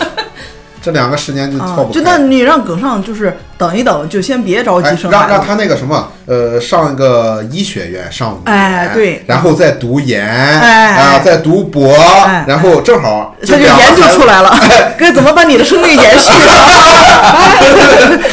[0.80, 2.00] 这两个时间就啊错不，就。
[2.02, 5.44] 那你让耿尚就是等一等，就先别着急哎，生让让。
[5.44, 9.24] 他那个什么，呃，上一个医学院上五年，哎对。
[9.26, 14.50] 然后再读研，哎啊，再读博，哎然后正好他就研究出来了，
[14.96, 16.32] 该怎么把你的生命延续。
[16.32, 16.54] 上。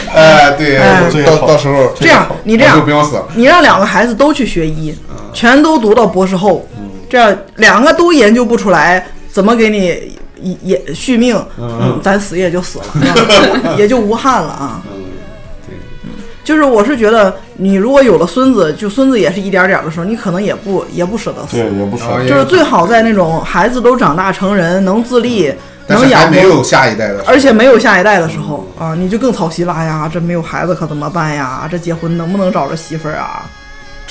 [0.16, 1.04] 哎，对，哎。
[1.26, 3.26] 到到时候这样，你这样就样不，用死了。
[3.36, 4.96] 你让两个孩子都去学医，
[5.34, 6.84] 全都读到博士后，嗯。
[7.08, 12.86] 这样两个都研究不出来怎么给你也也续命，嗯，咱死也就死了，
[13.78, 14.82] 也就无憾了啊。
[14.94, 15.04] 嗯，
[15.68, 15.76] 对，
[16.44, 25.52] 就是我是觉得，你如果有了孙子，就孙子也是一点点的时候，你可能也不也不舍得死对，，也不说然后也就是最好在那种孩子都长大成人，能自立，
[25.88, 29.74] 能养活，没有下一代的，而且没有下一代的时候啊，你就更操心了。
[29.74, 31.68] 哎呀，这没有孩子可怎么办呀？
[31.70, 33.46] 这结婚能不能找着媳妇儿啊？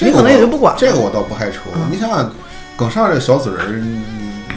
[0.01, 1.71] 你可能也就不管了这个我倒不害愁。
[1.89, 2.29] 你想想，
[2.77, 4.03] 耿尚这个小嘴儿，你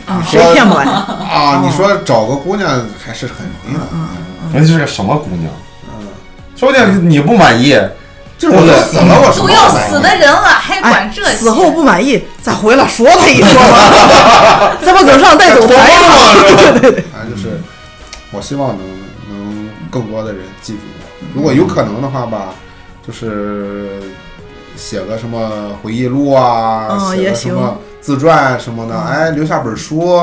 [0.08, 0.84] 啊，谁骗不来？
[0.86, 1.62] 啊？
[1.64, 2.70] 你说找个姑娘
[3.06, 3.82] 还是很容易的，
[4.54, 5.52] 人家是个什么姑娘？
[5.90, 6.08] 嗯
[6.56, 7.80] 说不定你不满意，
[8.36, 11.30] 就是我都死了，都要死的人了，还管哎，这些？
[11.30, 16.44] 死后不满意，再回来说他一说吧，再把走上带走谈一谈。
[16.44, 17.62] 对对对，反正就是，
[18.32, 18.80] 我希望能
[19.30, 21.28] 能更多的人记住我。
[21.36, 22.56] 如果有可能的话吧，
[23.06, 24.02] 就是
[24.76, 30.18] 写个什么回忆录啊，写嗯也行个什么自传什么的，哎，留下本书，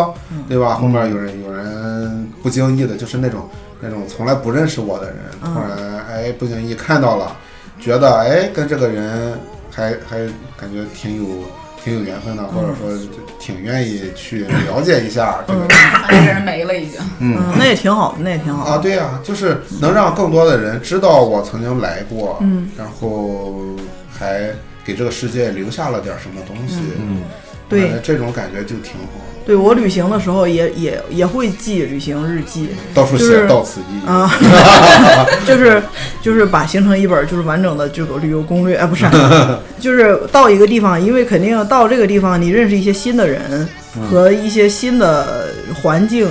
[0.49, 0.75] 对吧？
[0.75, 3.49] 后面有人有人不经意的，就是那种
[3.81, 7.37] 那种从来不认识我的人，突然哎不经意看到了，
[7.81, 9.39] 觉得哎跟这个人
[9.71, 10.19] 还还
[10.57, 11.45] 感觉挺有。
[11.85, 12.99] 挺有缘分的，或者说
[13.39, 15.67] 挺愿意去了解一下这个
[16.09, 16.99] 这个人没了已经。
[17.19, 18.65] 嗯，那也挺好的，那也挺好。
[18.65, 18.79] 啊，的。
[18.79, 23.55] 对呀、就是能让更多的人知道我曾经来过，嗯，然后
[24.11, 24.49] 还
[24.83, 27.21] 给这个世界留下了点什么东西，嗯，
[27.69, 34.13] 对这种感觉就挺好，对我旅行的时候也也也会记旅行日记，到处就是写到此一游。
[34.13, 34.31] 啊，
[35.47, 35.83] 就是
[36.23, 39.07] 就是把形成一本就是完整的这个旅游攻略，哎，不是，
[39.81, 43.69] 就是到一个地方，因为肯定到这个地方，你认识一些新的人
[44.11, 45.49] 和一些新的
[45.83, 46.29] 环境，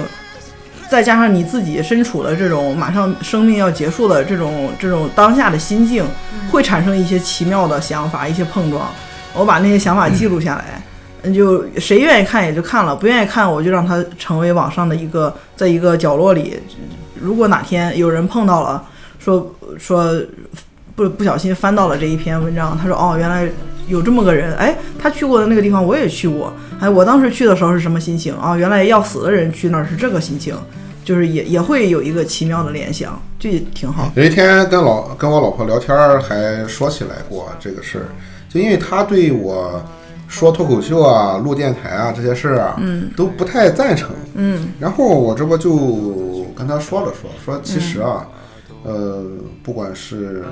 [0.89, 6.05] 再加上你自己身处的这种马上生命要结束的这种这种当下的心境，
[6.51, 8.87] 会产生一些奇妙的想法，一些碰撞。
[9.33, 10.65] 我把那些想法记录下来。
[10.75, 10.81] 嗯，
[11.23, 16.59] 那就谁愿意看也就看了，不愿意看我就让它成为网上的一个，在一个角落里。
[17.19, 18.83] 如果哪天有人碰到了，
[19.17, 20.13] 说说
[20.95, 23.49] 不不小心翻到了这一篇文章，他说哦，原来
[23.87, 30.53] 有这么个人，哎，他去过的那个地方我也去过，哎，我当时去的时候是什么心情啊、原来要死的人去那儿是这个心情，
[31.05, 34.11] 就是也也会有一个奇妙的联想，这也挺好。
[34.15, 38.05] 有一天跟老跟我老婆聊天，还说起来过这个事儿，
[38.49, 39.81] 就因为她对我
[40.33, 44.09] 说脱口秀啊、录电台啊这些事儿啊，嗯都不太赞成。
[44.33, 48.25] 嗯然后我这不就跟他说了说，说其实啊，
[48.83, 49.23] 呃，
[49.61, 50.43] 不管是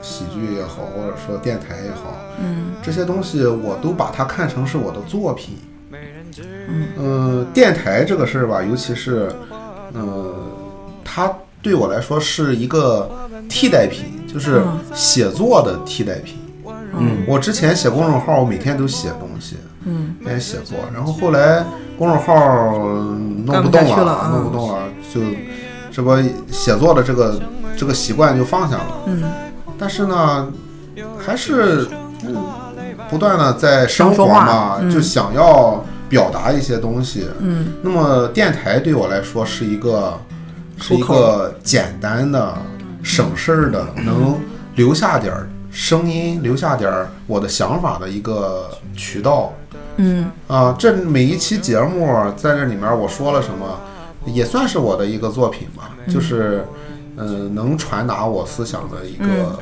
[0.00, 5.56] 喜剧也好，或者说电台也好，嗯这些东西我都把它看成是我的作品。
[6.96, 9.28] 嗯、电台这个事儿吧，尤其是，
[9.92, 10.34] 呃，
[11.04, 13.10] 它对我来说是一个
[13.48, 16.36] 替代品，就是嗯写作的替代品。
[16.38, 16.49] 嗯，
[17.26, 20.14] 我之前写公众号，我每天都写东西，嗯。
[20.18, 21.64] 每天写作，然后后来
[21.98, 22.34] 公众号
[22.76, 25.20] 嗯弄不动了啊弄不动了，就
[25.90, 26.16] 这不
[26.52, 27.40] 写作的这个
[27.76, 29.02] 这个习惯就放下了。
[29.06, 29.22] 嗯。
[29.78, 30.48] 但是呢，
[31.18, 31.88] 还是
[32.26, 32.36] 嗯
[33.08, 37.26] 不断的在生活嘛，嗯就想要表达一些东西。
[37.40, 37.72] 嗯。
[37.82, 40.18] 那么电台对我来说是一个
[40.78, 42.54] 是一个简单的、
[43.02, 44.38] 省事儿的，能
[44.76, 49.52] 留下点儿声音、留下点儿我的想法的一个渠道。
[49.96, 53.78] 嗯啊，这每一期节目在这里面我说了什么，
[54.24, 56.64] 也算是我的一个作品吧，就是，
[57.16, 59.58] 呃，能传达我思想的一个、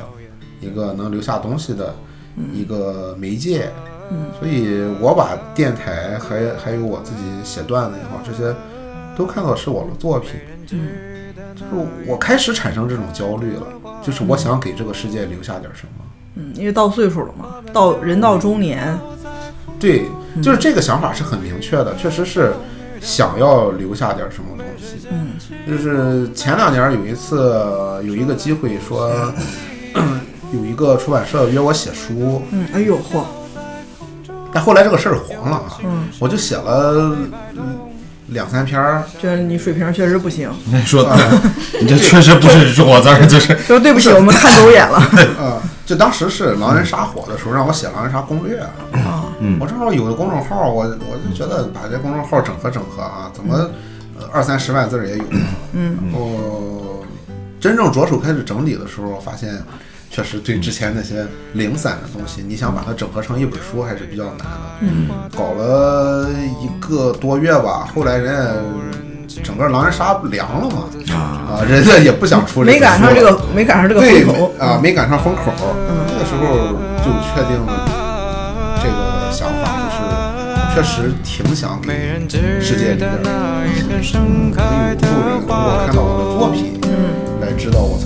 [0.61, 1.93] 一个能留下东西的
[2.53, 3.69] 一个媒介。
[4.11, 8.55] 嗯，所以我把电台还还有我自己写段子也好，这些
[9.15, 10.39] 都看作是我的作品。
[10.71, 13.67] 嗯，就是我开始产生这种焦虑了，
[14.01, 16.05] 就是我想给这个世界留下点什么。
[16.39, 18.97] 嗯，因为到岁数了嘛，到人到中年，
[19.77, 20.05] 对，
[20.41, 22.53] 就是这个想法是很明确的，确实是
[23.01, 25.07] 想要留下点什么东西。
[25.11, 25.31] 嗯
[25.67, 27.37] 就是前两年有一次
[28.03, 29.11] 有一个机会说，
[30.51, 33.23] 有一个出版社约我写书，嗯，哎呦嚯，
[34.51, 37.15] 但后来这个事儿黄了啊，嗯，我就写了
[37.55, 37.77] 嗯
[38.31, 41.17] 两三篇儿，就是你水平确实不行，你 说的
[41.81, 44.97] 你这确实不是中国字儿，就是说对不起，我们看走眼了。
[45.39, 48.59] 啊，就当时是狼人杀火的时候，让我写狼人杀攻略。
[48.59, 49.25] 啊，
[49.59, 53.55] 我正好有个公众号，我我就觉得把这公众号整合整合啊，怎么
[54.19, 55.23] 呃二三十万字儿也有。
[55.73, 57.03] 嗯，然后
[57.59, 59.61] 真正着手开始整理的时候，发现
[60.11, 64.45] 确实对之前那些零散的东西，你想把它整合成一本书还是比较难的。
[64.81, 65.07] 嗯，
[65.37, 66.29] 搞了
[66.59, 74.51] 一个多月吧，后来人家整个狼人杀凉了嘛，啊，人家也不想出这没赶上这个，没赶上这个对风口。
[74.59, 75.53] 啊，没赶上风口。
[76.09, 77.55] 那个时候就确定
[78.81, 79.77] 这个想法，
[80.73, 82.19] 就是确实挺想给
[82.59, 85.07] 世界里边儿有路人通
[85.45, 86.81] 过看到我的作品，
[87.39, 87.99] 来知道我。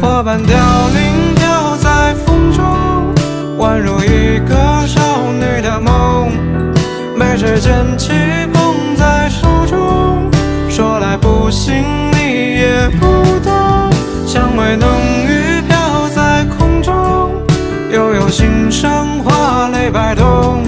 [0.00, 0.56] 花瓣凋
[0.88, 2.64] 零飘在风中，
[3.58, 5.00] 宛如一个少
[5.32, 6.30] 女的梦。
[7.18, 8.12] 被时间气
[8.52, 10.30] 捧在手中，
[10.68, 13.06] 说来不信你也不
[13.40, 13.52] 懂。
[14.26, 14.88] 香味浓
[15.26, 17.30] 郁飘在空中，
[17.90, 20.62] 悠悠心上花蕾摆动，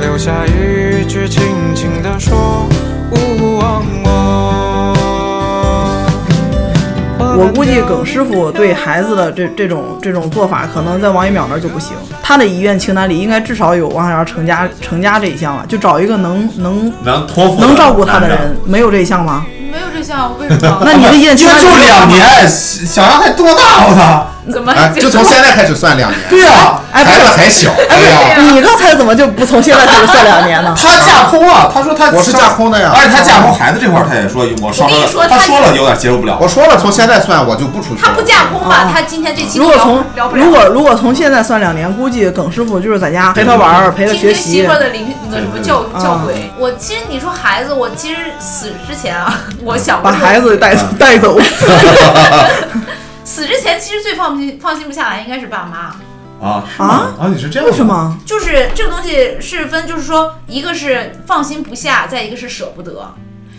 [0.00, 1.42] 留下一句轻
[1.74, 2.68] 轻的说：
[7.36, 11.94] 我估计耿师傅对孩子的这这种这种做法，可能在王一淼那儿就不行。
[12.22, 19.44] 他的遗愿清单里应该至少有王小阳成家成家这一项了，就找一个能能能托付能照顾他的人，没有这一项吗？
[19.70, 20.82] 没有这项，为什么？
[20.82, 23.86] 那你的遗愿清单就就两年，小杨还多大？
[23.86, 24.26] 我操！
[24.52, 27.70] 怎么哎，就从现在开始算两年，对啊， 哎，孩子，还小。
[27.88, 30.72] 哎呀，你刚才怎么就不从现在开始算两年呢？
[30.76, 36.46] 他架空啊，他说他我是架空的呀而且他架空孩子这块儿，他也说我稍我跟你说微，他他说了有点接受不了我。
[36.46, 38.08] 说了，从现在算我就不出去了。
[38.08, 38.84] 他不架空吧？
[38.84, 40.04] 哦他今天这期聊如果从。
[40.32, 44.72] 如果如果从现在算两年，估计耿师傅就是在家陪他玩儿，陪他学听听媳习妇。
[44.72, 46.32] 儿的灵那个什么教教诲。
[46.58, 51.38] 我其实你说孩子，我其实死之前啊， 我想把孩子带走带走，
[53.26, 55.96] 死之前其实最放不心放心不下来应该是爸妈。
[56.40, 57.28] 啊啊啊！
[57.28, 57.84] 你是这样为什？
[57.84, 58.16] 么？
[58.24, 63.12] 就是这个东西是分，就是说，一个是放心不下，再一个是舍不得。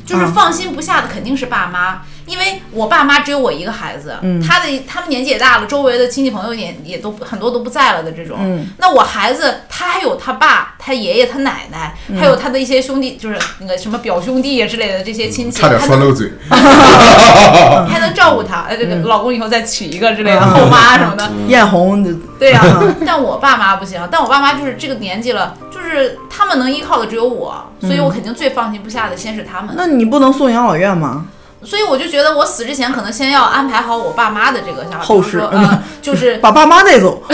[0.05, 8.37] 就是嗯放心不下的肯定是爸妈，因为我爸妈只有我一个孩子，嗯他的他们年纪也大了，周围的亲戚朋友也也都很多都不在了的这种。
[8.41, 16.31] 嗯那我孩子他还有他爸、他爷爷、他奶奶，嗯还有他的一些兄弟，就是那个什么表兄弟啊之类的这些亲戚，差点还能说漏嘴。
[17.87, 21.29] 还能照顾他，呃， 这个老公以后再娶一个之类的嗯 后妈什么的。
[21.47, 22.03] 艳红，
[22.37, 22.61] 对呀、
[23.05, 29.73] 但我爸妈不行，但我爸妈就是这个年纪了，就是他们能依靠的只有我，所以我肯定最放心不下的先是他们。
[29.77, 31.25] 那你不能送养老院吗？
[31.63, 37.23] 所以我就觉得我死之前可能先要安排好我爸妈的这个想法，后事呃， 就是把爸妈带走。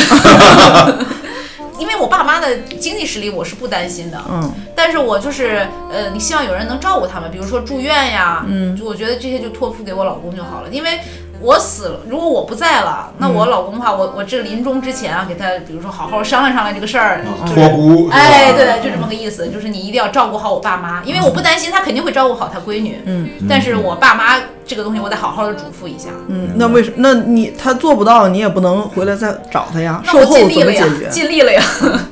[1.80, 11.00] 因为我爸妈的经济实力我是不担心的，嗯，但是我就是呃，你希望有人能照顾他们，比如说住院呀，嗯，就我觉得这些就托付给我老公就好了，因为。
[11.44, 30.02] 我死了，如果我不在了，那我老公的话，我我这临终之前啊，给他比如说好好商量商量这个事儿，就是托孤，哎，对，就这么个意思，就是你一定要照顾好我爸妈，因为我不担心他肯定会照顾好他闺女，嗯，但是我爸妈这个东西我得好好的嘱咐一下，嗯，那为什么那你他做不到，你也不能回来再找他呀？
[30.06, 31.10] 售后怎么解，决？
[31.12, 31.62] 尽力了呀，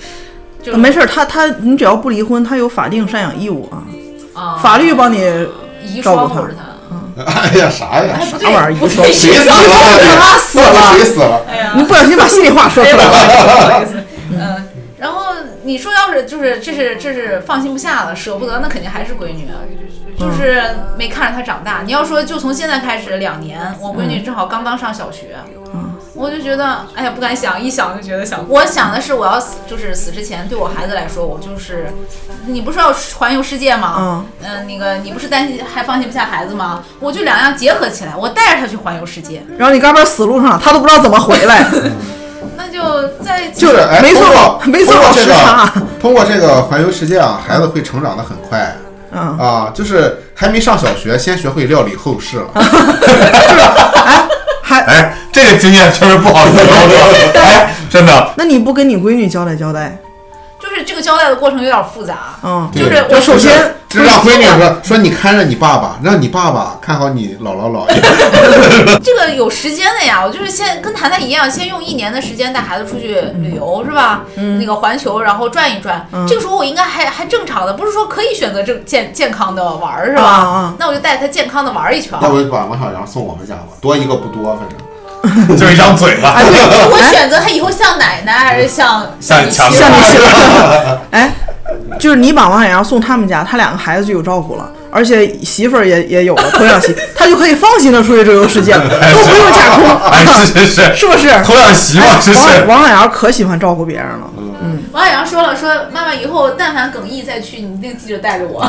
[0.62, 3.80] 就没事儿，他他你只要不离婚，他有法定赡养义务啊，
[4.34, 5.20] 啊，法律帮你
[5.86, 6.42] 遗照顾他，
[7.28, 8.18] 哎呀，啥呀？
[8.20, 9.56] 哎，不啥玩意儿谁死了？
[9.56, 10.18] 了？
[10.20, 11.42] 他死了，谁死了？
[11.50, 13.12] 哎呀，你不小心把心里话说出来了。
[13.12, 14.04] 不好意思，
[14.34, 19.62] 嗯，然后你说要是就是这是这是放心不下了，舍不得，那肯定还是闺女，啊
[20.20, 20.62] 就是
[21.00, 21.82] 没看着她长大。
[21.84, 25.36] 你要说就从现在开始两年，我闺女正好刚刚上小学，
[26.22, 28.46] 我就觉得哎呀不敢想，一想就觉得想。
[28.48, 31.92] 我想的是我要死，就是死之前对我孩子来说，我就是
[32.46, 33.96] 你不是要环游世界吗？
[33.98, 36.84] 嗯嗯，那个你不是担心还放心不下孩子吗？
[37.00, 41.66] 我就两样结合起来，我带着他去环游世界，然后你嘎巴死路上，他都不知道怎么回来，
[42.56, 48.78] 那就在 就是哎，没错通过没错通过这时差个， 通过这个环游世界啊，孩子会成长的很快。
[49.14, 52.48] 嗯啊，就是还没上小学，先学会料理后事了。
[54.72, 56.62] 还哎，这个经验确实不好说，
[57.36, 58.34] 哎，真的。
[58.38, 59.98] 那你不跟你闺女交代交代？
[60.82, 68.02] 就是这个交代的过程有点复杂，嗯，就是我首先就让闺女说说你看着你爸爸，让你爸爸看好你姥姥姥爷。
[69.04, 74.22] 这个有时间的呀，我就是先跟谈谈一样，先用一年的时间带孩子出去旅游，是吧？
[74.36, 76.06] 嗯，那个环球，然后转一转。
[76.28, 80.24] 这个时候我应该还还正常的，不是说可以选择正健健康的玩儿，是吧？
[80.24, 82.22] 啊啊那我就带他健康的玩儿一圈儿。
[82.24, 84.78] 要不把王小阳送我们家吧，多一个不多，反正。
[85.58, 86.34] 就一张嘴巴，
[86.92, 91.00] 我选择他以后像奶奶还是像像你像你媳妇儿？
[91.12, 91.32] 哎，
[92.00, 101.30] 就是你把王海洋送他们家，他两个孩子就有照顾了，而且媳妇儿也也有了童养媳， 他就可以放心的出去周游世界了，都不用假空，哎，是是是， 是不是？
[101.44, 102.66] 童养媳嘛，是王是。
[102.68, 104.30] 王海洋可喜欢照顾别人了，
[104.62, 104.84] 嗯。
[104.92, 108.62] 王海洋说了，说妈妈以后但凡耿毅再去，你一定记着带着我。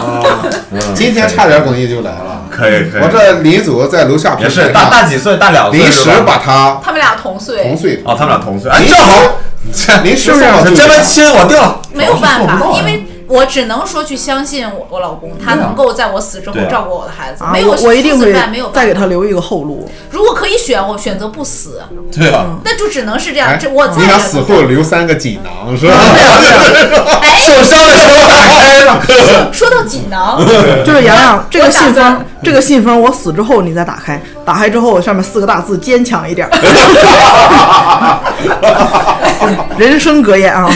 [0.95, 8.01] 今天差点耿毅就来了，可以可以，我这临走在楼下也是大大，几岁，大两岁临时把他他们俩同岁，同岁。
[8.05, 9.41] 哦，他们俩同岁，哎，正好，
[9.75, 10.31] 时临时
[10.77, 18.93] 这边亲我定了，没有办法因为我只能说去相信我我老公，他能够在我死之后照顾我的孩子，啊，没有我我一定没有再给。
[18.93, 19.91] 他留一个后路。
[20.11, 21.81] 如果可以选，我选择不死，
[22.15, 23.49] 对啊，那就只能是这样。
[23.49, 25.95] 哎这我再你俩也死后留三个锦囊是吧？
[27.23, 29.01] 哎，受伤的时候打开了，
[29.51, 30.39] 说到锦囊，
[30.85, 36.47] 就是洋洋，这个信封，这个信封我死之后你再打开，打开之后上面四个大字“坚强一点”，
[39.79, 40.69] 人生格言啊！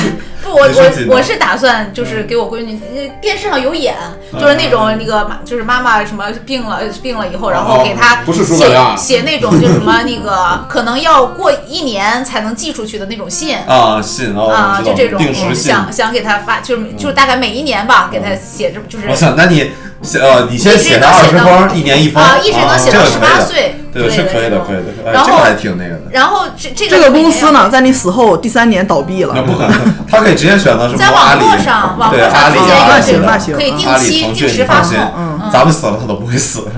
[0.56, 3.94] 不，我我我是打算就是给我闺女，呃电视上有演，
[4.32, 13.56] 就是那种那个妈，就是妈妈什么病了病了以后，然后给她写写那种就什么那个可能要过一年才能寄出去的那种信。
[13.66, 15.20] 啊，信哦，啊，就这种。
[15.54, 19.70] 想想给她发，就是就是大概每一年吧，给她写这就是我想，那你写
[20.20, 26.02] 呃，你先写上二十封，一年一封啊，一直能写到十八岁之对，是可以的，可以的，哎然后这个还挺那个的。
[26.12, 29.42] 然后这这这个公司呢，在你死后第三年倒闭了那。
[29.42, 34.96] 不可能，他可以直接选择什么在网络上，网络上直接阿里啊那有这种行那行可以定、期定时发送
[35.52, 36.68] 咱们死了他都不会死。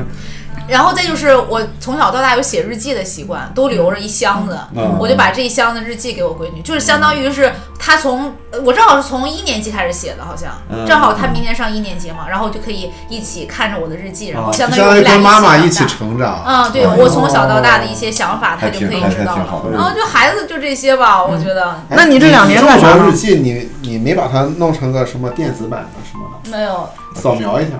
[0.68, 15.94] 然后再就是我从小到大有写日记的习惯，都留着一箱子，嗯我就把这一箱子日记给我闺女，就是相当于是她从呃我正好是从一年级开始写的，好像、嗯正好她明年上一年级嘛，然后就可以一起看着我的日记，然后相当于跟妈妈一起一起。
[15.98, 16.44] 成长。
[16.46, 19.64] 嗯，对我从小到大的一些想法，她就可以知道了。
[19.72, 27.72] 然后就孩子就这些吧，我觉得哎那你这两年干啥呢这么多日记你你没把它弄成个什么电子版的什么的，没有扫描一下，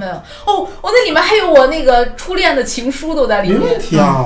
[0.00, 0.12] 没有
[0.46, 4.24] 哦，我那里面还有我那个初恋的情书都在里面没面问，题啊。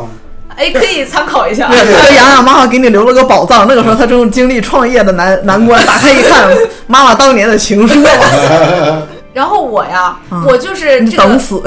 [0.56, 1.66] 哎，可以参考一下。
[1.68, 6.48] 对 对洋洋妈妈给你留了个宝藏，那个时候他正经历创业的难难关，打开一看，
[6.86, 8.00] 妈妈当年的情书，
[9.34, 11.60] 然后我呀，嗯我就是你这个等死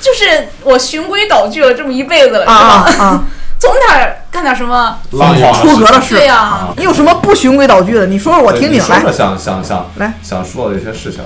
[0.00, 3.04] 就是我循规蹈矩了这么一辈子了，是啊啊吧？
[3.04, 3.24] 啊！
[3.58, 4.96] 总得干点什么。
[5.10, 8.06] 出格的事对呀、你有什么不循规蹈矩的？
[8.06, 9.12] 你说说我听听来你说说。
[9.12, 11.20] 想想想来想说的一些事情，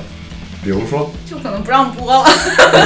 [0.62, 2.24] 比如说，就可能不让播了。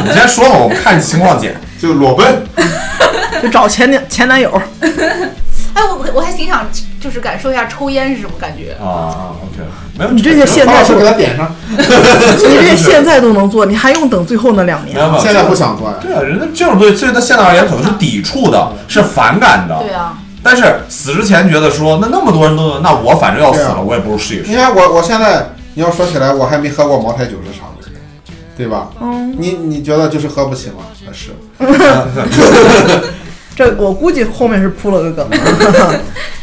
[0.04, 1.60] 你先说吧，我们看情况剪。
[1.78, 2.42] 就裸奔，
[3.42, 4.50] 就找前男前男友，
[4.80, 6.66] 哎，我我还挺想
[6.98, 8.74] 就是感受一下抽烟是什么感觉。
[8.82, 9.62] 啊啊，OK，
[9.98, 11.54] 没有你这些现在都把老师给他点上。
[11.68, 15.02] 你这些现在都能做，你还用等最后那两年没？
[15.02, 15.96] 有，现在不想做呀。
[16.00, 19.78] 对啊，人家这种东西，对他现在而言可能是抵触的，是反感的。
[19.82, 24.44] 对啊，但是死之前觉得说，那那么多人都，那我反正要死了，我也不如试一试。
[24.48, 27.92] 你看我我现在你要说起来，我还没喝过茅台酒是啥味儿，
[28.56, 28.88] 对吧？
[28.98, 30.76] 嗯，你你觉得就是喝不起吗？
[31.06, 31.32] 呃是
[33.54, 35.28] 这我估计后面是铺了个梗，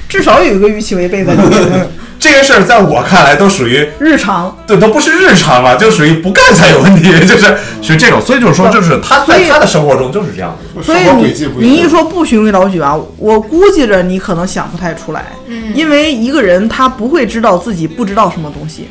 [0.07, 1.89] 至少有一个预期违背在里面。
[2.19, 8.21] 这个事儿在我看来都属于，日常，对，都不是日常了，就属于不干才有问题，就是属于这种。
[8.21, 10.81] 所以就是说，就是他在他的生活中就是这样的。
[10.83, 18.87] 所以生活轨你迹不你一说不循规蹈矩啊，我估计着你可能想不太出来，嗯，因为一个人他不会知道自己不知道什么东西。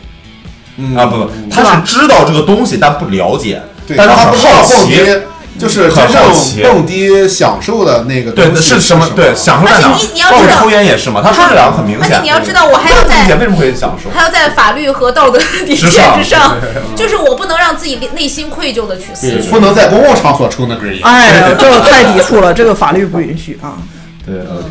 [0.82, 4.74] 嗯啊不不，他是知道这个东西，但不了解，对，但是他不好奇。
[4.74, 9.06] 蹦迪，就是很真好奇正蹦迪享受的那个对，东西是什么？
[9.14, 10.32] 对，享受在哪而且你你要儿？
[10.32, 12.24] 包括知道抽烟也是嘛，他说这两个很明而且显。
[12.24, 14.10] 你要知道，我还要在为什么会享受。
[14.10, 16.56] 还要在法律和道德底线之上，
[16.96, 19.50] 就是我不能让自己内心愧疚的去死去。
[19.50, 21.00] 不能在公共场所抽那根烟。
[21.04, 23.76] 哎，这个太抵触了，这个法律不允许啊。
[24.24, 24.64] 对，OK。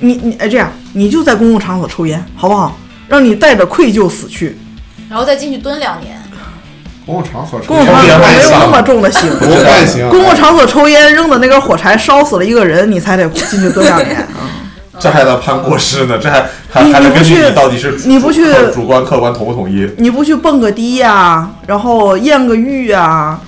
[0.00, 2.76] 你你哎，这样你就在公共场所抽烟，好不好？
[3.08, 4.58] 让你带着愧疚死去。
[5.16, 6.14] 然后再进去蹲两年。
[7.06, 9.30] 公共场所抽公共场烟所没有那么重的刑。
[10.10, 14.44] 公共场所抽烟扔的那根火柴烧死了一个人，你才得进去蹲两年啊！
[15.00, 18.44] 这还得判过失呢，这还还 你还得根据你不去你到底是你不去
[18.74, 19.90] 主观客观统不统一。
[19.96, 23.40] 你不去蹦个迪呀、然后验个浴啊、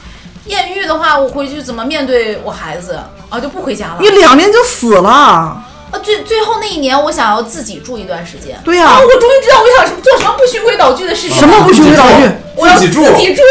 [0.47, 2.99] 艳遇的话，我回去怎么面对我孩子
[3.29, 3.39] 啊？
[3.39, 3.97] 就不回家了。
[4.01, 5.65] 你两年就死了。
[5.91, 8.59] 啊，最最后那一年，我想要自己住一段时间。
[8.65, 11.37] 对呀、啊，我终于知道我想什么做什么不循规蹈矩的事情。
[11.37, 12.31] 什么不循规蹈矩？
[12.55, 13.43] 我要自己住自己住。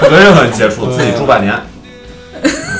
[0.00, 1.54] 跟任何人接触，自己住半年，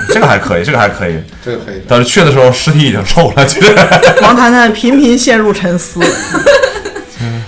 [0.09, 1.23] 这个还可以，这个还可以。
[1.45, 1.83] 这个可以。
[1.87, 3.75] 但是去的时候尸体已经臭了，就是。
[4.23, 6.01] 王谈谈频频陷入沉思。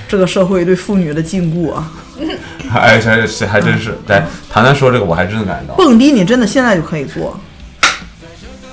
[0.09, 1.91] 这个社会对妇女的禁锢啊！
[2.75, 3.97] 哎，这这还真是。
[4.09, 5.75] 来，谈谈说这个，我还真的感觉到。
[5.75, 7.41] 蹦迪你真的现在就可以做。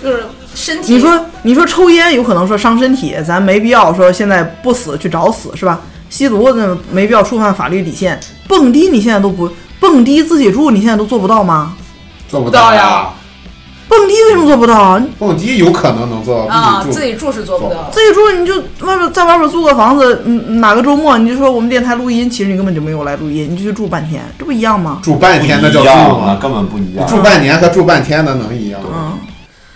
[0.03, 0.25] 就是
[0.55, 0.93] 身体。
[0.93, 5.79] 你说你说抽烟有可能说伤身体，咱没必要说现在不死去找死是吧？
[6.09, 11.73] 吸毒那没必要触犯法律底线，蹦迪你现在都不蹦迪自己住，你现在都做不到吗？
[12.27, 13.09] 做不到呀呀。
[13.87, 15.03] 蹦迪为什么做不到啊？
[15.17, 17.89] 蹦迪有可能能做到啊，自己住，自己住是做不到。
[17.91, 24.99] 自己住你就外边在外边租个房子，嗯，哪个周末你就说我们电台录音，其实你根本就没有来录音，你就去住半天，这不一样吗？
[25.01, 26.37] 住半天那叫住吗？
[26.39, 27.07] 根本不一样。
[27.07, 28.89] 住半年和住半天的能一样吗？
[28.93, 29.19] 嗯，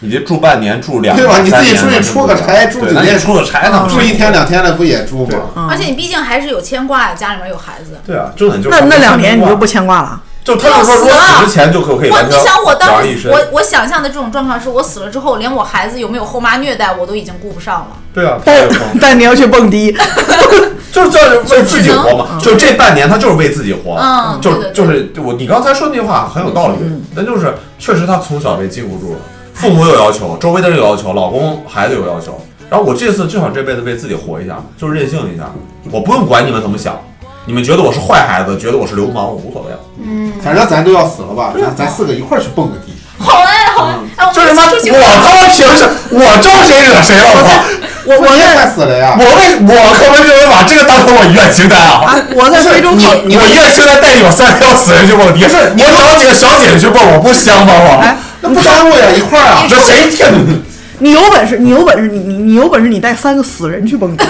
[0.04, 3.88] 你这住半年住两对吧你自己出去出个差住酒店对那你出个差呢？
[3.89, 5.39] 住一天两天的不也住吗？
[5.56, 7.97] 嗯而且你毕竟还是有牵挂呀，家里面有孩子。
[8.06, 10.22] 对啊，重点就是那那两年你就就不牵挂了？
[10.43, 17.88] 就他就说我死之前就可可以你想我当时我我想象的这种状况是我死了之后，连我孩子有没有后妈虐待我都已经顾不上了。
[18.14, 18.68] 对啊，但
[18.99, 19.95] 但你要去蹦迪，
[20.91, 29.20] 就是就是为自己活嘛，嗯就这半年他就是为自己活，嗯就就是我你刚才说那句话很有道理，嗯但就是确实他从小被禁锢住了，
[29.54, 32.39] 父母有要求，周围的人有要求，老公孩子有要求，
[32.70, 35.45] 然后我这次就想这辈子为自己活一下，就是任性一下，
[35.91, 36.99] 我不用管你们怎么想，
[37.45, 39.70] 你们觉得我是坏孩子，觉得我是流氓，我无所谓。
[40.04, 42.91] 嗯反正咱都要死了吧，咱咱四个一块儿去蹦个迪。
[43.18, 47.64] 好哎，好哎，哎，我就是他，们出去我他妈凭什我招谁惹谁了我？
[48.06, 49.16] 我我你也快死了呀！
[49.18, 52.20] 我为我可不认为把这个当成我遗愿清单啊！
[52.36, 57.72] 我在非洲考，我遗愿清单带你们三个要死人去蹦迪，我找几个小姐姐去蹦，我不香吗？
[57.80, 59.66] 我哎，那不耽误呀，一块儿啊。
[59.68, 60.62] 这谁骗你？
[61.00, 64.24] 你有本事，你有本事，你你你有本事，你带三个死人去蹦迪，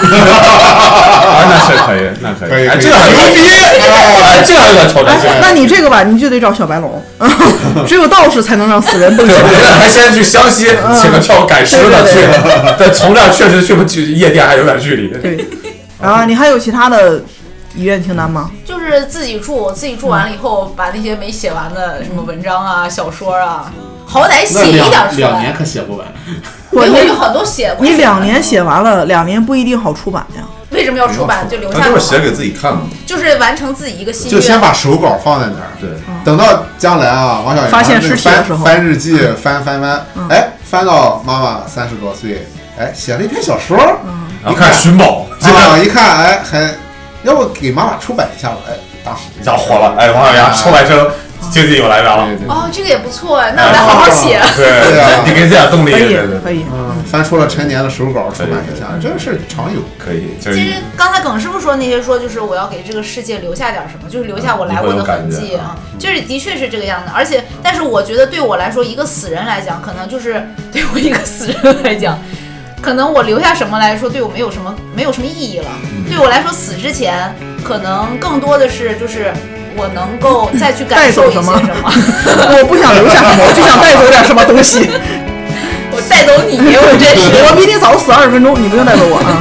[1.46, 3.40] 那是可以，那可以这样牛逼！
[3.44, 5.30] 哎，这样有点挑战性。
[5.40, 7.00] 那你这个吧，你就得找小白龙，
[7.86, 9.34] 只有道士才能让死人蹦迪。
[9.34, 10.66] 还先去湘西
[11.00, 12.18] 请个跳赶尸的去，
[12.78, 15.08] 但从这儿确实去不去夜店还有点距离。
[15.08, 15.46] 对，
[16.00, 17.22] 啊，你还有其他的
[17.76, 18.50] 遗愿清单吗？
[18.64, 23.70] 就是自己住，自己住完了以后，把那些没写完的什么文章啊、小说啊，
[24.06, 25.54] 好歹写一点出两年。
[25.54, 26.06] 可写不完。
[26.70, 30.42] 我有很多写，你两年写完了，两年不一定好出版呀。
[30.70, 31.48] 为什么要出版？
[31.48, 32.86] 就留下他就是写，给自己看的嘛。
[33.06, 34.60] 就是完成自己一个心愿就先。
[34.60, 35.90] 把手稿放在那儿，对，
[36.24, 43.76] 等到将来啊，王小阳发现尸体的翻时候翻日记，翻翻翻，哎，翻到妈妈三十多岁，哎，写了一篇小说，
[44.42, 46.74] 然后开始寻宝，啊，一看，哎，还
[47.22, 48.56] 要不给妈妈出版一下吧？
[48.68, 48.72] 哎，
[49.04, 49.94] 当时一下火了。
[49.96, 51.12] 哎，王小阳出版社
[51.50, 52.28] 经济有来源了。
[52.48, 54.40] 哦，这个也不错哎，那我来好好写。
[54.56, 59.80] 对你给这点动力，可以对对，对，可以，嗯，翻出了陈年的手稿出版一下，这个事常有。
[59.98, 60.36] 可以。
[60.40, 67.10] 其实刚才耿师傅说那些说，就是我要给这个世界留下点什么，就是留下我来过的痕迹啊，就是的确是这个样子。
[67.14, 72.18] 而且，但是我觉得对我来说，一个死人来讲，可能就是对我一个死人来讲，
[72.82, 75.70] 可能我留下什么来说，对我没有什么没有什么意义了。
[76.08, 77.34] 对我来说，死之前
[77.64, 79.32] 可能更多的是就是
[79.76, 81.90] 我能够再去感受一些带走什么什么，
[82.58, 84.88] 我不想留下什么， 我就想带走点什么东西。
[85.90, 87.30] 我带走你，我真是。
[87.46, 89.38] 我比你早死二十分钟，你不用带走我啊。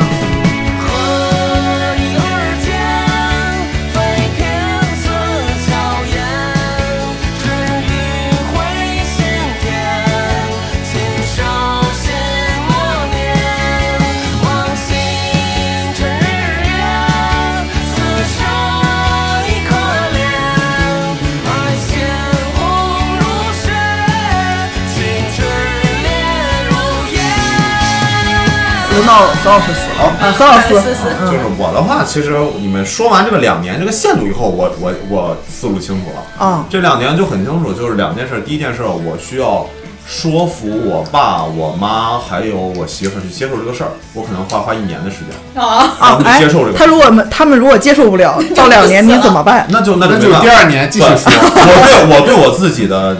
[29.43, 36.45] 何老师死了啊，何老师，死了就是我的话，其实你们说完这个两年这个限度以后，我我我思路清楚了。
[36.45, 38.41] 啊，这两年就很清楚，就是两件事。
[38.45, 39.65] 第一件事，我需要
[40.05, 45.17] 说服我爸、我妈还有我媳妇儿去接受这个事儿，我可能花花一年的时
[45.53, 46.77] 间，啊，让他们哎去接受这个。
[46.77, 49.65] 他如果们他们如果接受不了， 到两年你怎么办？
[49.69, 51.31] 那就那就那就第二年继续说。
[51.31, 53.15] 我对我对我自己的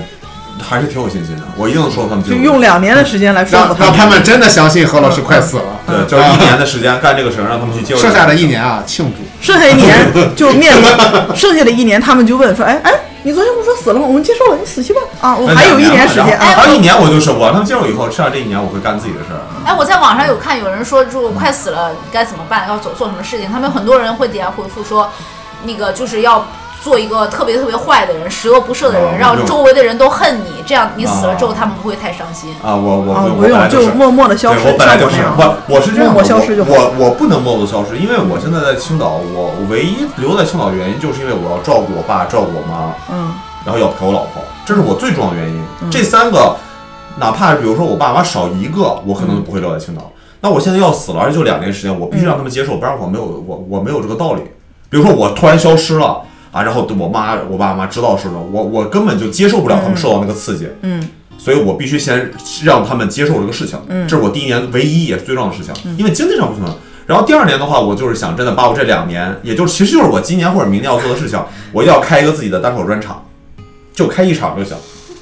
[0.63, 2.37] 还是挺有信心的，我一定能说服他们接就。
[2.37, 5.63] 用两年的时间来说服他让让他们真的相信何老师快死了。
[5.85, 8.01] 对，就是一年的时间干这个事儿，让他们去接受。
[8.01, 9.23] 剩下的一年啊，庆祝。
[9.45, 10.89] 剩下一年就面临，
[11.35, 12.91] 剩下的一年他们就问说，哎哎，
[13.23, 14.05] 你昨天不是说死了吗？
[14.07, 15.01] 我们接受了，你死去吧。
[15.19, 16.37] 啊，我还有一年时间。
[16.39, 19.41] 还有一年我就是我让他们接受以后，剩下这一年我会干自己的事儿。
[19.65, 23.51] 哎，我在网上有看有人说，就快死了该怎么办，要做做什么事情。
[23.51, 25.11] 他们很多人会底下回复说，
[25.63, 26.45] 那个就是要
[26.83, 32.53] 做一个特别特别坏的人，十恶不赦的人，啊让周围的人都恨你，这样你死了之后啊他们不会太伤心。
[32.61, 43.33] 啊，我我不用，我本来就默默的消失，我本来就是像我我我是这样的，默默消失就我我我不能默默消失，因为我现在在青岛，我我唯一留在青岛的原因就是因为我要照顾我爸，照顾我妈，嗯，
[43.65, 45.63] 然后要陪我老婆，这是我最重要的原因。
[45.89, 46.53] 这三个，
[47.17, 50.11] 哪怕比如说我爸妈少一个，我可能都不会留在青岛。
[50.41, 54.41] 那我现在要死了，而且就两年时间，我必须让他们接受，不然我没有我我没有这个道理。
[54.89, 56.21] 比如说我突然消失了
[56.53, 60.69] 啊，然后我妈我爸妈知道是的，我我根本就接受不了他们受到那个刺激。
[60.83, 62.31] 嗯，所以我必须先
[62.63, 66.77] 让他们接受这个事情，嗯这是我第一年唯一也是最重要的事情，因为经济上不行了。
[67.05, 71.37] 然后第二年的话，我就是想真的把我这两年，也就是其实就是我今年或者明年要做的事情，
[71.71, 73.25] 我一定要开一个自己的单口专场，
[73.93, 74.77] 就开一场就行。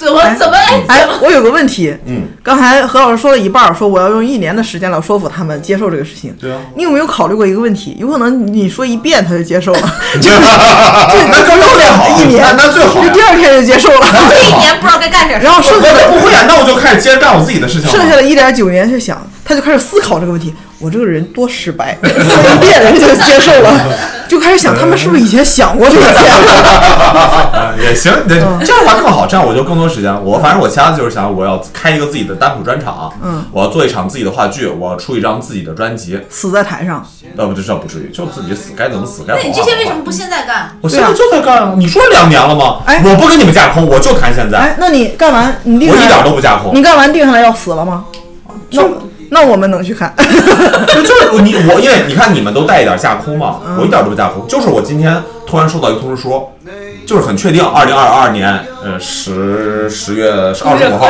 [0.05, 6.35] 怎么怎么哎哎，我有个问题，嗯，刚才何老师说了一半儿，说我要用一年的时间来说服他们接受这个事情。
[6.39, 7.95] 对啊，你有没有考虑过一个问题？
[7.99, 9.81] 有可能你说一遍他就接受了，
[10.19, 10.39] 就 是
[11.29, 15.51] 那就用最好了一年，那那最好第二天就接受了，这一年不知道该干点什么。
[15.51, 17.89] 然后剩下的不会啊，那我就开始接着干我自己的事情。
[17.89, 19.21] 剩下的一点九年去想，
[19.51, 20.53] 他就开始思考这个问题。
[20.79, 23.71] 我这个人多失败，说一遍人就接受了，
[24.27, 26.15] 就开始想他们是不是以前想过这个点？
[26.17, 30.11] 啊，也行， 这样的话更好，这样我就更多时间。
[30.25, 36.19] 我反正我其他的就是想，我要开一个自己的单口专场，嗯，我要做一场自己的话剧，我要出一张自己的专辑。
[36.29, 37.05] 死在台上，
[37.37, 39.53] 呃，不，这这不至于，就自己死，该怎么死该那你。
[39.53, 40.03] 这些为什么？
[40.03, 40.75] 不现在干？
[40.81, 41.75] 我现在就在干啊！
[41.77, 42.79] 你说两年了吗？
[42.87, 46.73] 哎我不跟你们架空，我就谈现在，哎，那你干完你定我一点，都不架空。
[46.73, 48.05] 你干完定下来要死了吗？
[48.71, 48.81] 那
[49.34, 50.13] 那我们能去看？
[50.93, 54.45] 就就是你我，因为你看你们都带一点架空嘛，嗯我一点都不架空。
[54.45, 56.49] 就是我今天突然收到一个通知书，
[57.07, 58.53] 就是很确定，二零二二年
[58.84, 61.07] 呃十十月二十五号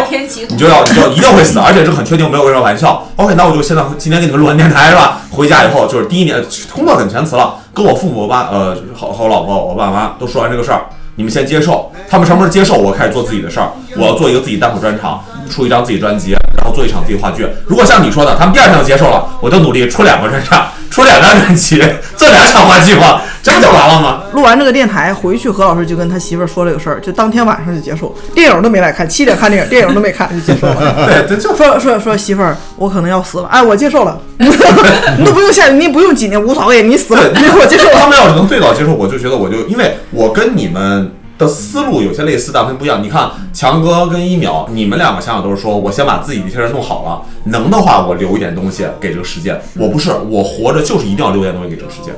[0.52, 3.04] 你就要你就一定会死，而且是很确定，没有任何玩笑。
[3.16, 5.22] OK，那我就现在今天给你们录完电台是吧？
[5.32, 6.40] 回家以后就是第一年
[6.72, 10.86] 工作很全辞了，跟我父母、我爸呃和和我老婆、我爸妈都说完这个事儿。
[11.16, 13.70] 你们先接受，他们什么时候接受，我开始做自己的事儿。
[13.98, 17.48] 我要做一个自己单口专场，出一张自己专辑，然后做一场自己话剧。
[17.66, 21.84] 如果像你说的，他们第二天就接受了，我就努力出两个专场，出两张专辑，
[22.16, 24.24] 做两场话剧嘛，这不就完了吗？
[24.34, 30.96] 录完这个电台回去，何老师就跟他媳妇儿说这个事儿，就当天晚上就结束，电影都没来看，七点看电影，电影都没看就接受了。
[31.08, 38.00] 对，这就说说说媳妇儿，我可能要死了，哎，我接受了，你都不用下，你不用几年无所谓，你死了，对，我接受了。
[38.00, 41.12] 他们要是能最早接受，我就觉得我就，因为我跟你们
[41.42, 43.04] 的思路有些类似，但分不一样。
[43.04, 49.60] 你看强哥跟一秒，你们两个想法都是说，我先把自己的一些人弄好了，能的话我留一点东西给这个世界。
[49.76, 52.12] 我不是，我活着就是一定要留一点东西给这个世界。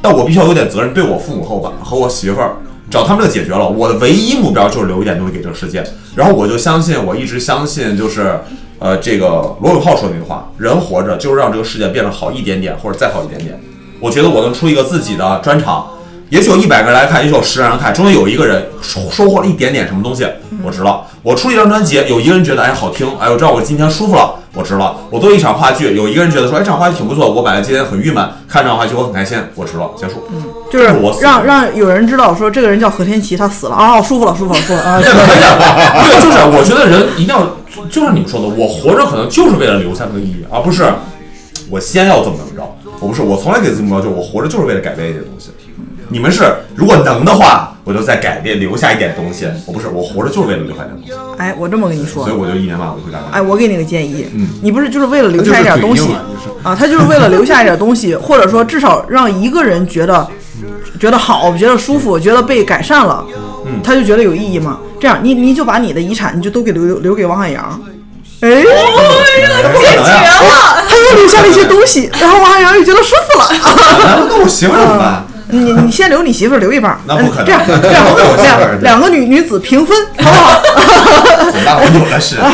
[0.00, 5.84] 但我必须要有点责任，对我父母和我爸和我媳妇儿，只要他们这个解决了，我的唯一目标就是留一点东西给这个世界。
[6.14, 8.38] 然后我就相信，我一直相信，就是
[8.78, 13.58] 呃，这个罗永浩说的那句话：人活着就是让这个世界变得好一点点，或者再好一点点。
[14.00, 15.86] 我觉得我能出一个自己的专场，
[16.30, 20.26] 也许有一百个人来看，也许有十个人来看，中间有一个人收收获了一点点什么东西，
[20.64, 21.02] 我值了。
[21.22, 24.96] 我出一张专辑，有一个人觉得哎好听，哎我知道我今天舒服了，我值了。
[25.10, 30.24] 我做一场话剧，有一个人觉得说哎这场话剧挺不错，我本来今天很郁闷，看这场话剧我很开心，我值了，结束。
[30.72, 35.00] 就是我让让有人知道说这个人叫何天琪，他死了啊，舒服了，舒服了，舒服了啊。
[35.00, 35.06] 对，
[36.20, 37.56] 就是我觉得人一定要，
[37.88, 40.84] 就像你们说的，我活着可能就是为了留下那个意义，而不是
[41.70, 42.76] 我先要怎么怎么着。
[43.00, 45.50] 我不是，我从来给自己目标就是我活着就是为了改变一些东西。
[46.14, 46.44] 你们是，
[46.76, 49.48] 如果能的话，我就再改变，留下一点东西。
[49.66, 53.32] 我不是，我活着就是为了留下一点东西，哎，我这么跟你说所以，我就一年半我就会干干。
[53.32, 56.76] 哎，我给你个建议，嗯你不是就是为了留下一点东西他就是啊？
[56.78, 60.24] 他就是为了留下一点东西， 或者说至少让一个人觉得
[61.00, 63.26] 觉得好，觉得舒服，觉得被改善了，
[63.66, 64.78] 嗯他就觉得有意义嘛。
[65.00, 67.80] 这样，你你就把你的遗产你就都给留留留给王海洋，
[68.38, 70.76] 哎，不可能呀！
[70.88, 73.48] 他又留下了一些东西，然后王海洋又觉得舒服了。
[73.50, 75.26] 那那我媳妇怎么办？
[75.48, 77.60] 你你先留你媳妇儿留一半儿，那不可能嗯这样
[78.36, 80.62] 这样两两个女女子平分，好不好？
[81.64, 82.36] 那我有的是。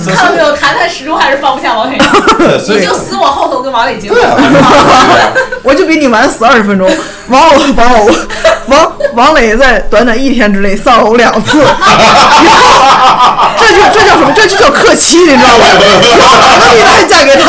[0.00, 0.56] 看到没有？
[0.56, 4.18] 谈谈始终还是放不下王海洋，所以你就死我后头跟王磊结婚。
[5.62, 6.90] 我就比你晚死二十分钟。
[7.28, 8.10] 王偶王偶
[8.70, 11.60] 王王磊在短短一天之内丧偶两次，
[13.58, 14.32] 这就这叫什么？
[14.34, 15.66] 这就叫克妻，你知道吗？
[16.60, 17.42] 那你还嫁给他？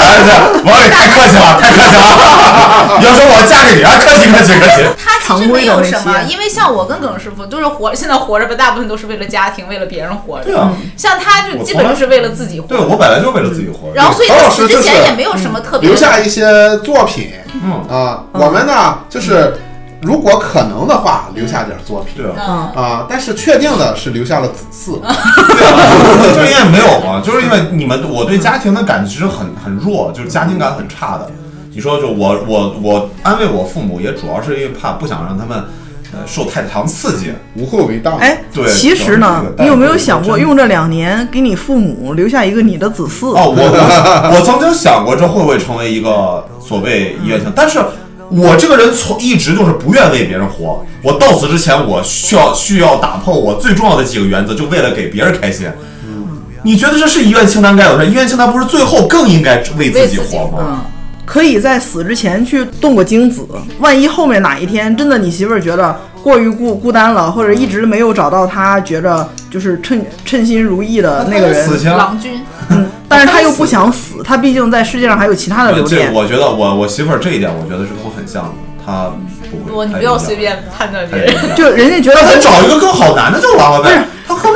[0.65, 2.97] 王磊太客气了，太客气了。
[2.99, 4.83] 你要说我嫁给你，啊，客气客气客气。
[4.97, 10.45] 他其实没有什么，因为像我跟耿师傅都是活，现在活着吧，大部分都是为了家庭，为了别人活着。
[10.45, 12.77] 对啊，像他就基本就是为了自己活对。
[12.77, 13.93] 我本来就为了自己活着。
[13.93, 16.43] 然后所以曹他死之前也没有什么特别留下一些
[16.79, 17.31] 作品
[17.63, 18.23] 嗯，啊。
[18.33, 19.53] 我们呢，就是
[20.01, 22.71] 如果可能的话，留下点作品对啊。
[22.75, 23.05] 嗯，啊。
[23.09, 31.29] 但是确定的是留下了子嗣， 对啊，就是因为没有嘛，就是因为你们我对家庭的感知很很弱，就是家庭感很差的。
[31.73, 35.63] 你说就我我我安慰我父母，也主要是因为怕不想让他们
[36.11, 37.31] 呃受太长刺激。
[37.55, 38.17] 无后为大。
[38.17, 43.29] 哎对，其实呢，你有没有想过用这两年给你父母留下一个你的子嗣？
[43.29, 47.79] 哦，我我我曾经想过这会不会成为一个所谓医院性，但是
[48.31, 50.85] 我这个人从一直就是不愿为别人活。
[51.03, 55.67] 我到死之前，我需要需要打破我最重要的几个原则，就为了给别人开心。
[56.63, 58.11] 你觉得这是医院清单该有的事？
[58.11, 60.57] 医院清单不是最后更应该为自己己活吗？
[60.61, 60.79] 嗯，
[61.25, 63.47] 可以在死之前去动个精子，
[63.79, 72.39] 万一后面哪一天真的你媳妇儿觉得过于孤孤单了，或者一直没有找到她觉着就是称称心如意的那个人，死，郎君，
[73.11, 76.11] 但是他又不想死，他毕竟在世界上还有其他的留这恋。
[76.11, 78.51] 我觉得我我媳妇儿这一点，我觉得是跟我很像的，
[78.83, 79.11] 她
[79.51, 79.71] 不会。
[79.71, 80.35] 我你不要随。
[80.37, 81.35] 便判断别人。
[81.55, 84.07] 就人家觉得那她找一个更好男的就完了呗，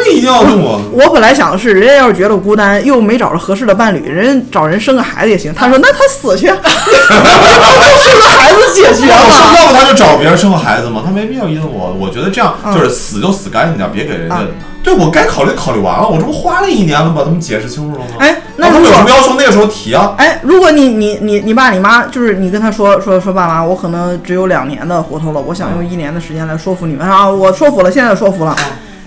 [0.04, 0.80] 必一定要用我？
[0.92, 5.54] 我本来想的是，人家要是觉得孤单，又没找着合适的伴侣，人家找人生个孩子也行。
[5.54, 6.56] 他说那他死去，他
[7.92, 9.54] 就 生个孩子解决要不了。
[9.56, 11.94] 要不他就找别人生个孩子嘛，他没必要因为我。
[12.00, 14.48] 我觉得这样嗯就是死就死干净点，别给人家嗯。
[14.84, 18.12] 对我该考虑考虑完了，我这不花了一年了，把他们解释清楚了吗？
[18.20, 20.14] 哎，那啊他们如果有什么要求，那个时候提啊。
[20.18, 28.56] 哎，如果你你你你爸你妈就是你跟他说说说爸妈，我可能只有两年的活头了，我想用一年的时间来说服你们啊，我说服了，现在说服了。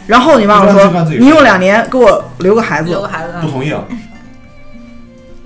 [0.09, 3.85] 然后你爸爸说你用两年给我留个孩子，留个孩子，不同意啊！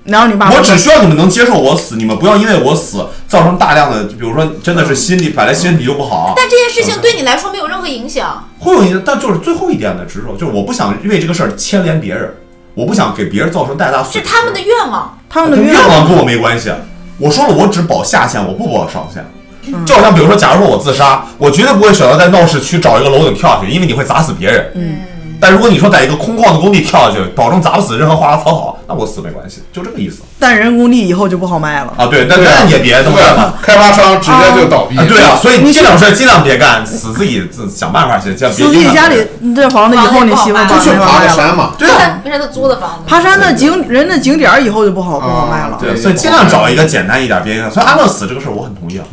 [0.05, 8.49] 然后你爸爸我只需要你们能接受我死，你们不要因为我死造成大量的，比如说真的是心理本来心理就不好，但这件事情对你来说没有任何影响。
[8.59, 9.01] 会有影响。
[9.05, 12.33] 但就是最后一点的执着，就是我不想为这个事儿牵连别人，
[12.73, 14.19] 我不想给别人造成太大损失。
[14.19, 16.71] 是他们的愿望，他们的愿望愿望跟我没关系。
[17.17, 19.25] 我说了，我只保下限，我不保上限。
[19.67, 24.71] 嗯就好像比如说，假如说我自杀，我绝对不会选择在闹市区找一个楼顶跳下去，因为你会砸死别人。
[24.75, 24.97] 嗯。
[25.39, 31.93] 但如果你说在一个空旷的工地跳下去，保证砸不死任何花花草草，那我死没关系，就这个意思但人工地以后就不好卖了。
[31.97, 32.05] 啊。
[32.05, 33.53] 对，但对啊但也别这么干嘛。
[33.61, 34.97] 开发商直接就倒闭。
[34.97, 39.17] 啊，对啊，所以你这种事尽量别干，死自己自想办法去，别自己家里
[39.53, 41.19] 这房子以后你媳妇就去爬。
[41.19, 41.73] 个山嘛。
[41.77, 43.03] 对啊，为啥他租的房子？
[43.05, 45.77] 爬山的景人的景点以后就不好不好卖了。
[45.77, 49.03] 对，所以尽量找一个简单一点，别所以安乐死这个事儿我很同意啊。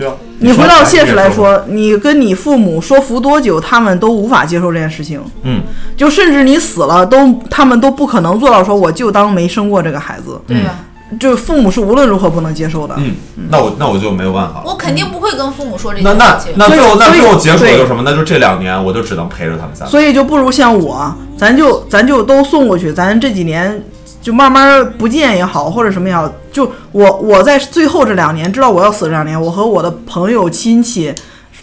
[0.00, 5.20] 对啊，你回到现实来说，你跟你父母说服多久，他们都无法接受这件事情。
[5.42, 5.60] 嗯，
[5.96, 10.40] 就甚至你死了，都他们都不可能做到说我就当没生过这个孩子。
[10.46, 10.74] 对吧？
[11.18, 12.94] 就父母是无论如何不能接受的。
[12.98, 13.14] 嗯，
[13.50, 14.64] 那我那我就没有办法了。
[14.64, 18.02] 我肯定不会跟父母说这那那那最后那最后结果对就是什么？
[18.04, 19.84] 那就这两年我就只能陪着他们仨。
[19.84, 23.82] 所以就不如像我，咱就咱就都送过去，咱这几年
[24.20, 31.14] 就慢慢不见也好，或者什么也好，就我我在最后这两年知道我要死这两年，我和我的朋友、亲戚、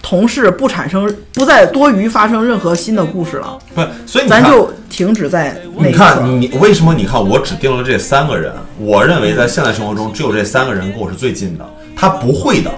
[0.01, 5.93] 同事不产生不再多余发生任何新的故事了，不，所以，咱就停止在那你。
[5.93, 6.93] 看你你为什么？
[6.93, 11.69] 你看我只定了这三个人，我认为在现在生活中只有这三个人跟我是最近的。
[11.95, 12.71] 他不会的，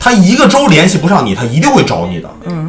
[0.00, 2.28] 他一个周联系不上你，他一定会找你的。
[2.44, 2.68] 嗯，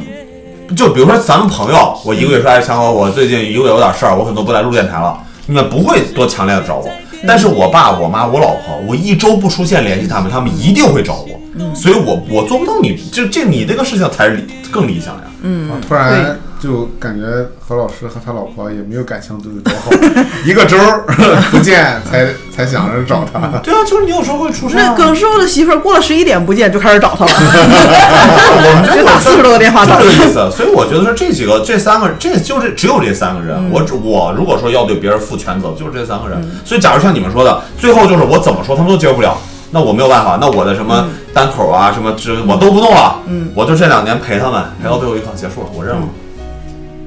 [0.75, 5.19] 就比如说咱们朋友，我一个月说，哎，强哥，我最近一个月有点事儿，我可能不来录电台了。
[5.47, 6.89] 你们不会多强烈的找我，
[7.27, 11.39] 但是我爸、我妈、我老婆，我一周不出现联系他们，他们一定会找我。
[11.73, 15.23] 所以我我做不到你这这你这个事情才是理更理想呀。
[15.41, 17.25] 嗯，突然就感觉
[17.59, 19.91] 何老师和他老婆也没有感情都有多好，
[20.45, 21.03] 一个周儿
[21.51, 23.39] 不见才才想着找他。
[23.59, 24.83] 对啊，就是你有时候会出事、啊。
[24.87, 29.99] 那耿师傅的媳妇儿过了十一点不见就开始找他了， 我们就打四十多个电话找他。
[29.99, 33.69] 这个意思，所以我觉得说这几个这三个，这就是只有这三个人。
[33.71, 36.41] 我只我如果说要对别人负全责，就是这三个人。
[36.63, 39.37] 所以假如像你们说的，最后就是我怎么说他们都接受不了，
[39.71, 46.01] 那我没有办法，那我的什么单口啊，什么这我都不弄了，嗯我就这两年陪他们，陪到最后一刻结束了，我认了。
[46.01, 46.09] 嗯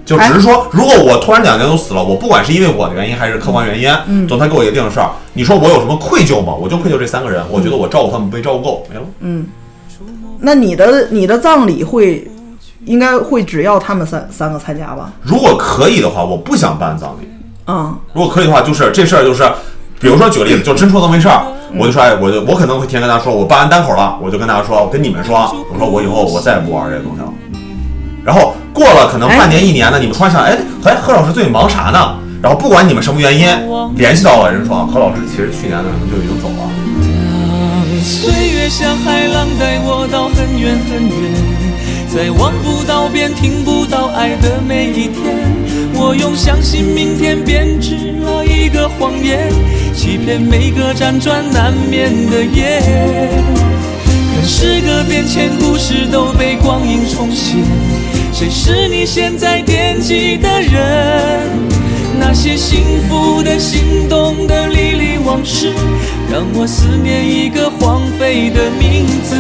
[0.09, 6.55] 就只是说，如果我突然两年都死了，我不管是因为我的原因还是客观原因，嗯总裁给我一个定的事儿，你说我有什么愧疚吗？
[6.55, 9.03] 我就愧疚这三个人，我觉得我照顾他们没照顾够，没了。
[9.21, 9.47] 嗯，
[10.41, 12.27] 那你的你的葬礼会
[12.87, 15.13] 应该会只要他们三三个参加吧？
[15.21, 17.29] 如果可以的话，我不想办葬礼。
[17.67, 19.43] 嗯如果可以的话，就是这事儿就是，
[20.01, 21.43] 比如说举个例子，就真出这么回事儿，
[21.79, 27.29] 我就说，哎，我就我可能会提前跟大家说，我办完单口了，我就跟大家说，我跟你们说，我说我以后我再也不玩这个东西了。
[28.29, 30.55] 然后过了可能半年一年的，你们突然想，哎，
[30.85, 32.15] 哎，何老师最近忙啥呢？
[32.43, 33.49] 然后不管你们什么原因，
[33.97, 36.69] 联系到了，人说啊何老师其实去年可能就已经走了。
[38.05, 41.33] 岁月像海浪带我到很远很远，
[42.15, 45.25] 在望不到边、听不到爱的每一天，
[45.95, 49.51] 我用相信明天编织了一个谎言，
[49.97, 52.83] 欺骗每个辗转难眠的夜。
[55.09, 57.57] 变迁，故事都被光阴重写，
[58.39, 61.43] 谁是你现在惦记的人？
[62.21, 65.73] 那些幸福的、心动的、历历往事，
[66.31, 69.35] 让我思念一个荒废的名字。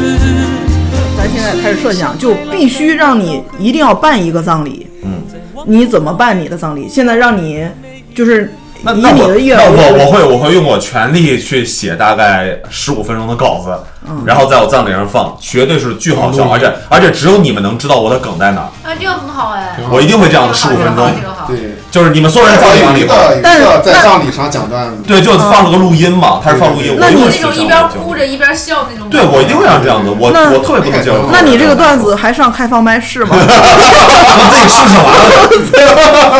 [1.16, 4.88] 咱现在开始设想，就必须让你一定要办一个葬礼。
[5.04, 5.22] 嗯，
[5.64, 6.88] 你怎么办你的葬礼？
[6.88, 7.64] 现在让你
[8.12, 13.76] 就是以那那我那我我会我会用我全力去写大概十五分钟的稿子，
[14.08, 18.70] 嗯然后在我葬礼上放，绝对是巨好笑，而且而且只有你们能知道我的梗在哪儿。
[18.88, 29.08] 啊，这个很好哎，我一定会这样的15这个好分钟这个好，对，就是你们所有人葬礼完了以后，一个一但是在葬礼上讲段子，对，就放了个录音嘛，他是放录音，我那你就会那种一边哭着一边笑那种。
[29.08, 31.28] 对我一定会让这样子，我我特别不能接受。
[31.32, 33.30] 那你这个段子还上开放麦试吗？
[33.40, 35.48] 我自己试试完了，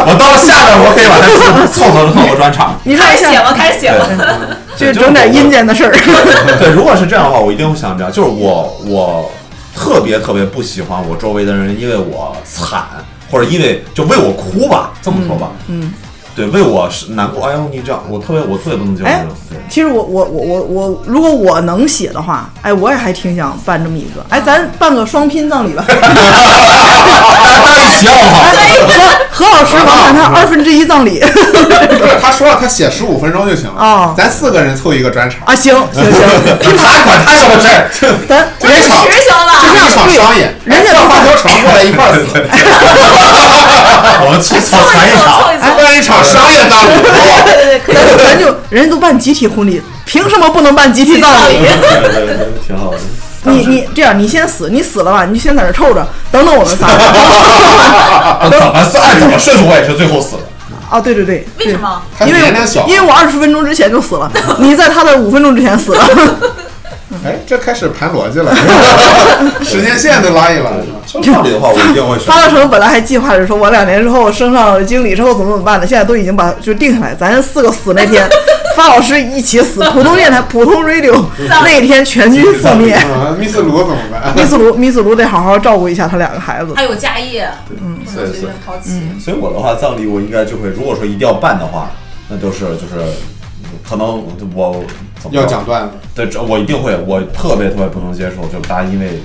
[0.06, 1.26] 我到了下边我可以把它
[1.66, 2.78] 凑凑凑合专场。
[2.84, 4.06] 你开始写了，开始写了。
[4.76, 5.90] 就整点阴间的事儿。
[6.60, 9.30] 对，如果是这样的话，我一定会想这样，就是我我
[9.74, 12.84] 特别特别不喜欢我周围的人因为我惨，
[13.30, 15.92] 或者因为就为我哭吧，这么说吧，嗯，
[16.34, 17.46] 对，为我是难过。
[17.46, 19.34] 哎呦，你这样，我特别我特别不能接受这种。
[19.50, 25.84] 对，其实我我我我我，如果我能写的话，哎，我也还挺想办这么一个，哎，咱办个双拼葬礼吧。
[25.86, 25.94] 大
[27.74, 28.38] 家一起要好。
[28.56, 33.80] 哎，何何老师，王谈谈二分之一葬礼不是他说了，他写十五分钟就行了。
[33.80, 37.88] 哦咱四个人凑一个专场，啊，行行行，拼 他管他什么事儿？
[38.28, 39.52] 咱这一场实行了。
[39.86, 42.26] 一场商演，人家都让发条城过来一块儿死，
[44.26, 45.22] 我们凑凑团一场。
[45.78, 46.90] 办一场商业葬礼。
[47.00, 51.60] 对对对，咱咱就人家都办集体婚礼，凭什么不能办集体葬礼？
[51.62, 52.98] 对对对，挺好的。
[53.44, 56.88] 你你这样，你先死，你死了吧，你就先在这臭着，等等我们仨。
[56.88, 56.96] 怎
[58.58, 59.04] 么算？
[59.04, 60.42] 按怎么顺序，我也是最后死的。
[60.90, 62.02] 啊，对对对，为什么？
[62.26, 66.04] 因为年龄小，因为我二十分钟之前就死了， 你在他的五分钟之前死了。
[67.24, 68.54] 哎，这开始盘逻辑了，
[69.64, 70.70] 时间线都拉一拉。
[71.06, 72.26] 像葬礼的话，我一定会选。
[72.26, 78.28] 发大成本来还计划着说，我两年之后升上经理之后怎么怎么办的，现在都已经把就定下来，咱四个死那天，
[78.76, 82.94] 发老师一起死，普通电台、普通 radio 那一天全军覆灭。
[83.08, 84.36] 嗯，密斯卢怎么办？
[84.36, 86.74] 密斯卢，密斯卢得好好照顾一下他两个孩子。
[86.76, 89.00] 还有家业，嗯不能随便抛弃。
[89.18, 91.90] 所以我的话，葬礼我应该就会，如果说一定要办的话，
[92.28, 93.02] 那就是就是，
[93.88, 94.22] 可能
[94.54, 94.84] 我
[95.30, 99.20] 要讲段子，对，这我一定会，我特别特别不能接受，就大家因为，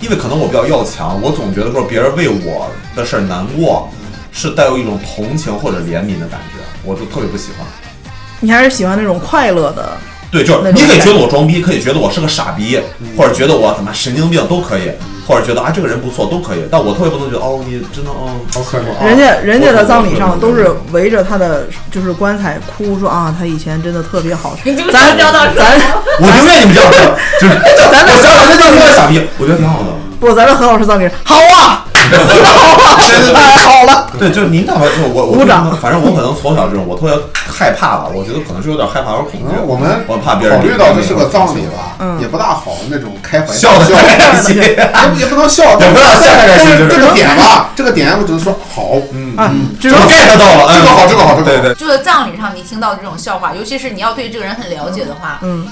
[0.00, 3.88] 因为可能我比较要强，我总觉得说别人为我的事儿难过，
[4.32, 7.66] 是带有一种同情或者怜悯的感觉，我就特别不喜欢。
[8.40, 9.96] 你还是喜欢那种快乐的，
[10.30, 12.78] 对，就是你可以觉得我装逼，可以觉得我是个傻逼，
[13.16, 14.90] 或者觉得我怎么神经病都可以，
[15.26, 19.04] 或者觉得啊这个人不错都可以，但我特别不能觉得哦你真的哦好可怜。
[19.04, 24.56] 人家人家的葬礼上都是围着他的就是棺材哭，说啊他以前真的特别好。
[24.92, 25.76] 咱聊到咱
[26.20, 27.54] 我宁愿你们这样说，就是
[27.90, 29.86] 咱我想想这叫个傻逼，我觉得挺好的。
[30.18, 31.85] 不，咱这何老师葬礼好啊，
[32.44, 32.98] 好啊，
[33.34, 34.10] 哎好了。
[34.18, 35.76] 对，就是您哪怕就是我，我鼓掌。
[35.76, 39.46] 反正我可能从小这种，我特别害怕吧，我觉得可能是有点害怕和恐惧。
[39.56, 42.20] 嗯，我们我怕别人考虑到这是个葬礼吧，嗯。
[42.20, 46.96] 也不大好那种开怀笑的开心，也也不能笑，也不要笑太开心， 就是。
[46.96, 51.42] 这个点吧，这个点我只能说好，嗯啊，只就能 get 到了，这个好，这个好，这个好。
[51.42, 55.66] 对对，就是葬礼上你听到这种笑话，尤其是你要对这个人很了解的话，嗯，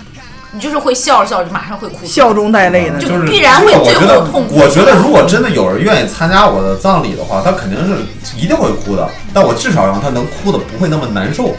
[0.55, 2.99] 你就是会笑着笑着就马上会哭，笑中带泪的。
[2.99, 8.03] 就就是必然会最这个我觉得后痛，苦我觉得如果真的有人愿意参加我的葬礼的话，他肯定是
[8.37, 9.09] 一定会哭的。
[9.33, 11.55] 但我至少让他能哭的不会那么难受，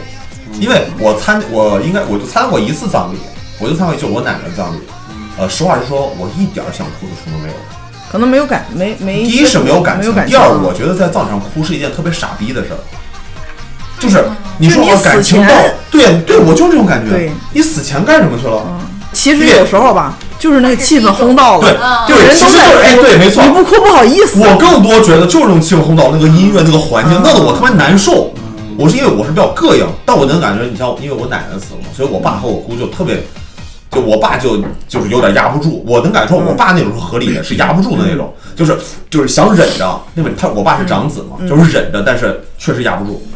[0.58, 3.18] 因为我参我应该我就参加过一次葬礼，
[3.60, 4.78] 我就参加过就我奶奶的葬礼。
[5.38, 7.54] 呃，实话实说，我一点儿想哭的冲动没有。
[8.10, 9.24] 可能没有感没没。
[9.24, 12.78] 第一是没有感情，第二我觉得在葬礼上哭是一件特别傻逼的事儿。
[13.98, 14.24] 就是
[14.58, 15.54] 你说我感情到，
[15.90, 17.10] 对对，我就是这种感觉。
[17.10, 18.62] 对你死前干什么去了？
[19.12, 23.50] 其实有时候吧，就是那个气氛烘到对了，对，人都其实就是哎对，没错你。
[23.50, 24.40] 不哭不好意思。
[24.40, 28.32] 我更多觉得就是这种气氛烘到那个音乐、那个环境，嗯弄得我特别难受。
[28.76, 33.24] 我是因为我是比较膈应，但我能感觉，你像因为我奶奶死了嘛，所以我爸和我姑就特别，
[33.90, 35.82] 就我爸就就是有点压不住。
[35.86, 38.76] 我能感受我爸那种是合理的，是压不住的那种，就是
[39.08, 43.26] 就是想忍着，因为他我爸是长子嘛，就是忍着，但是确实压不住。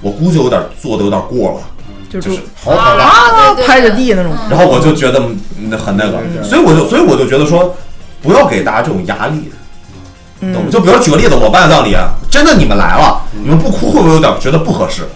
[0.00, 1.60] 我估计有点做的有点过了，
[2.08, 3.04] 就就是是好可怕！
[3.04, 4.32] 啊对对对拍着地那种。
[4.48, 5.20] 然后我就觉得
[5.58, 7.76] 嗯很那个，所以我就所以我就觉得说，
[8.22, 9.50] 不要给大家这种压力，
[10.40, 10.60] 懂吗？
[10.66, 11.94] 嗯，就比如举个例子，我办葬礼，
[12.30, 15.08] 真的你们来了，你们不哭会不会有点觉得不合适？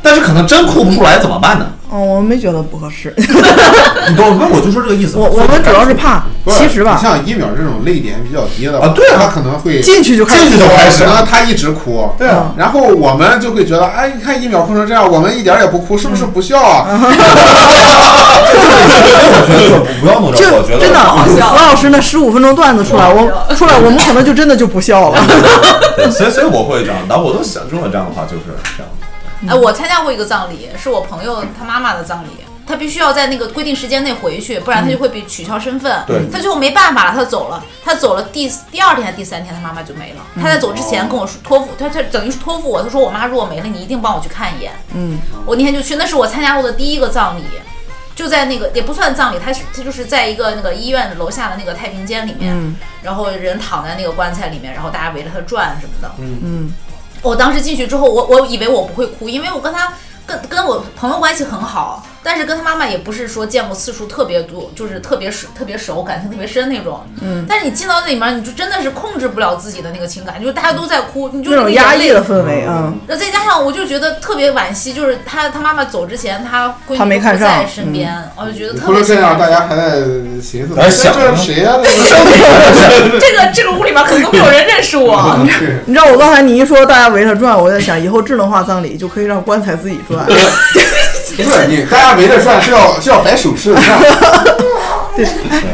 [0.00, 1.66] 但是可能真哭不出来怎么办呢？
[1.90, 3.14] 哦，我没觉得不合适。
[3.16, 4.48] 你懂我？
[4.54, 5.16] 我就说这个意思。
[5.16, 16.86] 我我们主要是怕，其实吧，像一秒这种泪点比较低的啊对啊他可能会进去就开始进去就开始可能他一直哭，对啊，然后我们就会觉得，哎，你看一秒哭成这样，我们一点也不哭，是不是不笑啊？
[16.90, 17.06] 我
[19.46, 25.20] 觉得就不不要弄这就个，我觉得真的，何老师那十五分钟段子出来，我出来我们可能就真的就不笑了。
[25.96, 28.42] 对，所以所以我会这样，但我都想中了这样的话就是
[28.76, 28.90] 这样。
[29.46, 32.28] 哎，我参加过一个葬礼，是我朋友他妈妈的葬礼。
[32.66, 36.04] 他必须要在那个规定时间内回去，不然他就会被取消身份。
[36.06, 37.64] 对他最后没办法了，他走了。
[37.82, 40.20] 他走了第第二天还是第三天，他妈妈就没了。
[40.36, 44.72] 他在走之前跟我说托付，他他等于是托付我，他说我妈如果没了，你一定帮我去看一眼。
[44.92, 47.44] 嗯，我那天就去，那是我参加过的第一个葬礼，
[48.14, 56.10] 就在那个也不算葬礼，他是他就是在一个那个医院楼下的那个太平间里面，嗯然后人躺在那个棺材里面，然后大家围着他转什么的。
[56.18, 56.70] 嗯，
[57.22, 59.92] 我当时进去之后，我我以为我不会哭，因为我跟他
[60.26, 67.06] 跟跟我朋友关系很好，但是跟他妈妈也不是说见过次数特别多，就是特别熟、特别熟、感情特别深那种。
[67.20, 67.44] 嗯。
[67.48, 80.00] 但是你进到那里面，你就真的是控制不了自己的那个情感，就是大家都在哭，你就那种压抑的氛围啊，然后再加上，我就觉得特别惋惜，就是他他妈妈走之前，他闺女他没看不在身边，我就觉得特别不能这样，大家还在
[80.42, 81.76] 寻思，还想这是谁呀？
[83.20, 85.38] 这个这个屋里面可能都没有人认识我。
[85.86, 90.26] 你知道我刚才你一说大家围着转，我在想以后智能化葬礼就可以让棺材自己转。
[91.44, 93.80] 不是你，大家围着转是要是要摆手势的，
[95.16, 95.26] 对，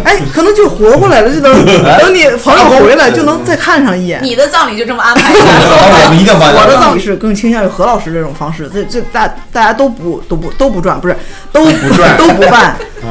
[0.04, 4.20] 哎，可能就活过来了，就能等你朋友回来就能再看上一眼。
[4.22, 5.38] 你的葬礼就这么安排的？
[5.38, 11.16] 我们一定把我的葬礼是更倾向于何老师这种方式，这这大大家都不都不都不转，不是
[11.52, 12.76] 都不转都不办。
[13.02, 13.08] 嗯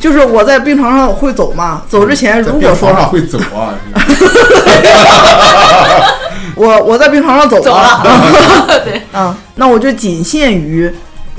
[0.00, 3.76] 就是我在病床上会走嘛，走之前在如果说上会走啊，
[6.56, 10.90] 我我在病床上走走了，了，对，嗯，那我就仅限于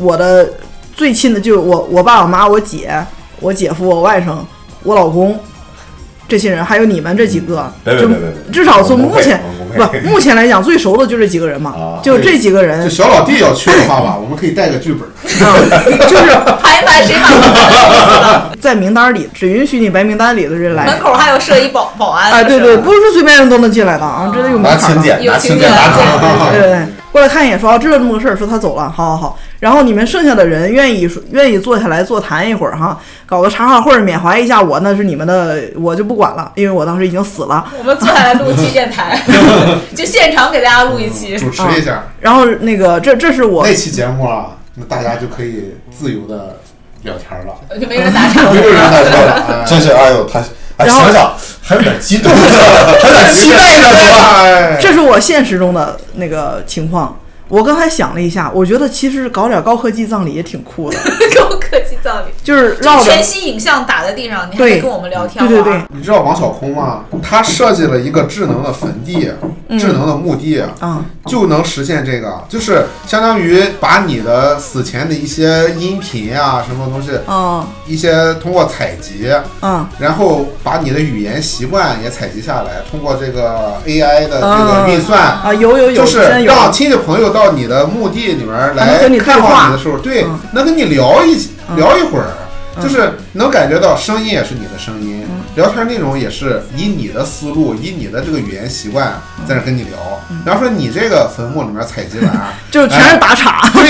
[0.02, 0.50] 我的
[0.96, 2.92] 最亲的，就是我我爸我妈我姐
[3.40, 4.36] 我姐夫我外甥
[4.84, 5.40] 我老公
[6.28, 8.10] 这些人，还有你们这几个，就
[8.52, 9.42] 至少从目前
[9.76, 15.08] 不目前来讲最熟的就这几个人嘛，啊就这几个人就，小老弟要去的话吧，我们可以带个剧本。
[15.48, 15.56] 啊，
[16.08, 16.32] 就是
[16.62, 20.86] 排一排谁把门口在名单里只允许你白名单里的人来。
[20.86, 22.32] 门口还有设一保保安。
[22.32, 25.02] 啊，对对，不是说随便人都能进来的啊，这得有门拿槛的。
[25.02, 25.70] 请柬，拿请有请柬
[26.52, 29.40] 对对，过来看一眼，说哦，知道这么个事儿，说他走了，好好好。
[29.60, 37.70] 然后你们剩下的人愿意说愿意坐下来座谈一会儿哈，搞个茶话会儿缅怀一下我，那是你们的，我就不管了，因为我当时已经死了。
[37.78, 39.22] 我们坐下来录一期电台，
[39.94, 41.38] 就现场给大家录一期。
[41.38, 46.58] 主持一下然后那个这这是我那期节目啊，那大家就可以自由的
[47.04, 48.50] 聊天了，就没人打岔。
[48.52, 50.42] 没有人打岔了，哎真是，哎呦，他，
[50.78, 54.42] 哎，然后想想还有点激动， 还有点期待呢， 是吧？
[54.44, 57.18] 哎这是我现实中的那个情况。
[57.52, 60.98] 我刚才想了一下，我觉得其实搞点高科技葬礼也挺酷的，
[61.38, 65.82] 高科技葬礼，就是绕着全息影像打在地上，你还跟我们聊天对对对。
[65.94, 67.04] 你知道王小空吗？
[67.22, 69.30] 他设计了一个智能的坟地，
[69.78, 77.66] 智能的墓地，啊，就能实现这个，就是相当于把你的死前的一些音频啊、什么东西，嗯。
[77.86, 79.30] 一些通过采集，
[79.62, 79.86] 嗯。
[80.00, 91.36] 然后把你的语言习惯也采集下来，通过这个 AI 的这个运算，啊，有有有，就是让亲戚朋友到你的墓地里面来看望你的时候，对嗯，能跟你聊一
[91.70, 92.28] 嗯聊一会儿，
[92.82, 99.92] 就是能感觉到声音也是你的声音，嗯聊天内容也是以你的思路，以你的这个语言习惯在那跟你聊。
[100.46, 102.32] 然后说你这个坟墓里面采集完，
[102.72, 103.70] 就是全是打岔。
[103.74, 103.84] 对，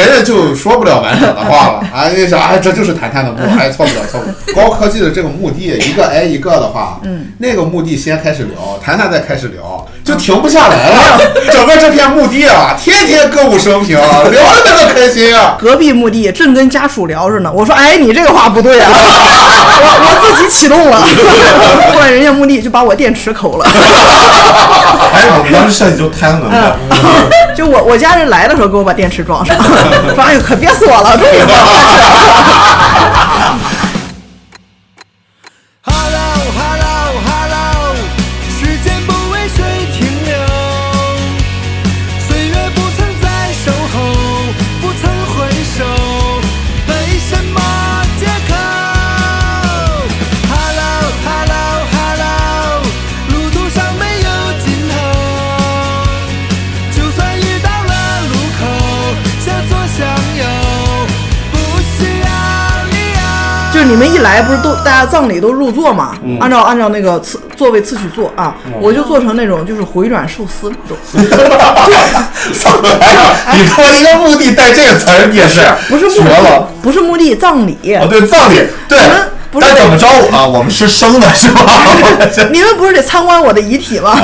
[0.00, 1.80] 人家就说不了完整的话了。
[1.92, 4.34] 啊，你想，哎，这就是谈谈的墓，哎，错不了，错不了。
[4.56, 11.18] 高科技的这个墓地，一个挨一个的话，嗯，那个墓地先开始聊，谈谈再开始聊，就停不下来了。
[11.50, 13.96] 整个这片墓地啊，天天歌舞升平，
[14.30, 15.56] 聊的那个开心啊。
[15.58, 20.98] 隔壁墓地正跟家属聊着呢，我说：“哎，你这个话不对啊！” 我我自己启动了，
[21.92, 23.64] 后来人家墓地就把我电池抠了。
[23.64, 26.76] 哎，我们当时设计就太阳能的，
[27.56, 29.56] 就我我家人来的时候给我把电池装上，
[30.14, 31.38] 说：“哎呦，可憋死我了，终于
[64.14, 66.16] 一来，不是都大家葬礼都入座嘛？
[66.40, 70.96] 按照按照那个次座位次序坐啊，我就做成那种就是回转寿司那种，
[73.00, 76.68] 哎呀，你说一个墓地带这个词儿，你也是不是墓绝了。
[76.82, 77.76] 不是墓地葬礼。
[78.00, 78.98] 哦，对，葬礼，对
[79.50, 80.06] 不是但怎么着
[80.36, 80.46] 啊？
[80.46, 81.62] 我们是生的，是吧？
[82.52, 84.14] 你们不是得参观我的遗体吗？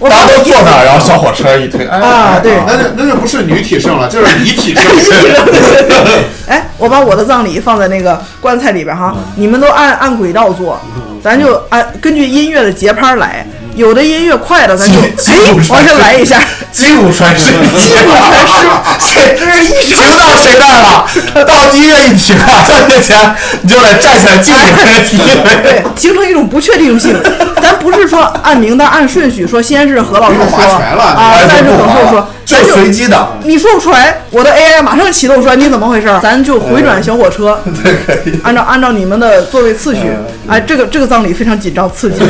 [0.00, 4.84] 大家都坐那儿，然后小火车一推，哎啊对那就那就不是女体盛了，就是遗体盛。
[6.48, 10.78] 哎，我把我的葬礼放在那个棺材里边哈，你们都按按轨道做，
[11.22, 13.46] 咱就按根据音乐的节拍来。
[13.76, 16.38] 有的音乐快的，咱就哎往传世这来一下。
[16.72, 18.66] 击鼓传世，击鼓传世，
[18.98, 21.44] 谁停到谁那儿了？
[21.44, 23.16] 到音乐一停啊，到面前
[23.62, 25.16] 你就得站起来敬礼才提
[25.62, 27.14] 对，形成一种不确定性。
[27.62, 36.06] 咱不是说按名单按顺序说，先是何老师说啊，这个再是耿不好硕说，就随机的，你说不出来，我的 AI 马上启动出来，你怎么回事？
[36.22, 40.02] 咱就回转小火车 对，按照按照你们的座位次序，
[40.48, 42.26] 哎，这个这个葬礼非常紧张刺激， 你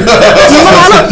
[0.64, 1.06] 们完了，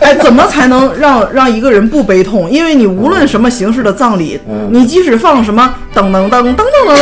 [0.00, 2.48] 哎，怎么才能让让一个人不悲痛？
[2.48, 4.40] 因为你无论什么形式的葬礼，
[4.70, 6.96] 你即使放什么噔噔噔噔噔噔噔，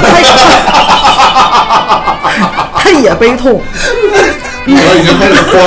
[0.00, 0.26] 他也
[2.82, 3.60] 他也悲痛。
[4.70, 5.64] 我已经开始哭了，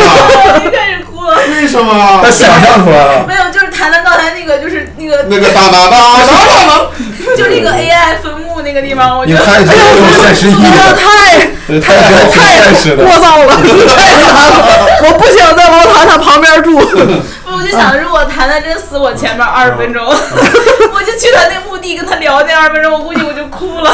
[0.58, 1.36] 已经开始哭了。
[1.50, 2.30] 为什么他？
[2.30, 3.26] 想象出来了。
[3.28, 3.51] 没有，就是
[3.82, 13.10] 谈谈刚才那个，就是那个，那个当当当当当就那个 AI 分墓那个地方，我觉得你看，这有现实意义哎呀，的，太对太太现实的聒。
[13.18, 13.58] 噪了，
[13.98, 16.78] 太难了，我不想在王谈谈旁边住。
[17.52, 23.92] 我就想，如果谈谈真死我前面二十分钟，我就去他那墓地跟他聊那二十分钟，我估计我就哭了。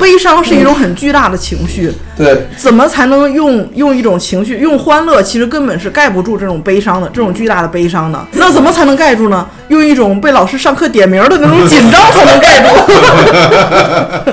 [0.00, 8.26] 悲伤是一种很巨大的情绪，对，怎么才能用用一种情绪，用欢乐其实根本是盖不住这种悲伤的，这种巨大的悲伤的。
[8.32, 9.46] 那怎么才能盖住呢？
[9.68, 12.68] 用一种被老师上课点名的那种紧张才能盖住。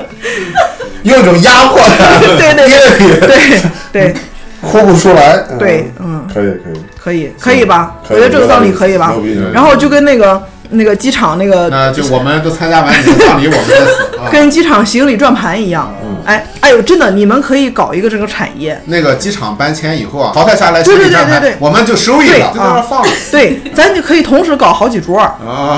[1.02, 3.62] 用一种压迫感，对对对对
[3.92, 4.14] 对
[4.60, 5.42] 哭不出来。
[5.50, 6.80] 嗯对，嗯，可以可以。
[6.98, 7.96] 可以可以吧？
[8.10, 9.14] 我觉得这个道理可以吧？
[9.54, 14.30] 然后就跟那个那个机场那个那就我们都参加完你的葬礼，我们再死 啊！
[14.30, 15.92] 跟机场行李转盘一样。
[16.24, 18.78] 哎哎呦，真的，你们可以搞一个这个产业。
[18.86, 25.34] 那个机场搬迁以后啊，淘汰下来对对行李站对对对盘，我们就收益对了，就在那儿放着对，咱就可以同时搞好几桌啊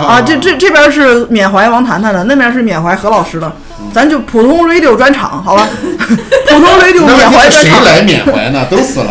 [0.09, 0.21] 啊！
[0.21, 3.51] 这这这边是缅怀王谈谈的，那边是缅怀何老师的，
[3.93, 5.69] 咱就普通 radio 专场，好吧？
[6.49, 7.61] 普通 radio 缅怀专场。
[7.61, 8.67] 谁来缅怀呢？
[8.71, 9.11] 都死了，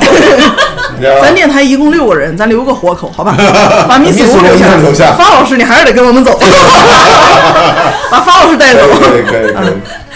[1.21, 3.35] 咱电台一共六个人，咱留个活口，好吧？
[3.87, 4.75] 把米斯留下。
[4.77, 6.37] 留下方老师，你还是得跟我们走，
[8.09, 8.81] 把方老师带走。
[8.99, 9.73] 可以可以可以。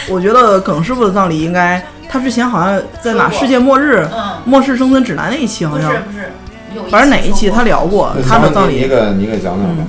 [0.08, 6.32] 我觉得耿师傅的葬礼应该，他之前好像在哪世界末日、嗯末世生存指南那一期好像，不是
[6.74, 9.84] 不是，反正哪一期他聊过他的葬礼，你给你给讲讲吧。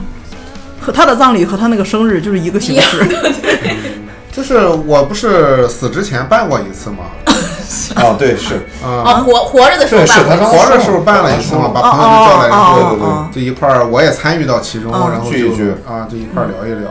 [0.80, 3.05] 和他的葬礼和他那个生日就是一个形式。
[4.36, 7.06] 就是我不是死之前办过一次吗？
[7.96, 10.58] 啊，对是，哦，啊，活活着的时候对是他刚办过。
[10.58, 13.28] 活着时候办了一次嘛，把朋友叫来，然后哦对对哦。
[13.32, 15.10] 就一块儿，我也参与到其中，嗯。
[15.10, 15.70] 然后就聚一聚。
[15.88, 16.90] 啊，就一块儿聊一聊。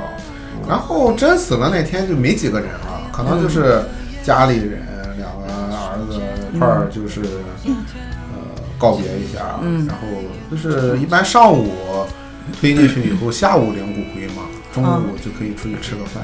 [0.67, 3.83] 然后真死了那天就没几个人了，可能就是
[4.23, 4.81] 家里人
[5.19, 6.19] 两个儿子
[6.51, 8.41] 一块儿就是呃
[8.79, 9.85] 告别一下，嗯。
[9.87, 10.07] 然后
[10.49, 11.71] 就是一般上午
[12.59, 14.41] 推进去以后，下午领骨灰嘛，
[14.73, 16.23] 中午就可以出去吃个饭。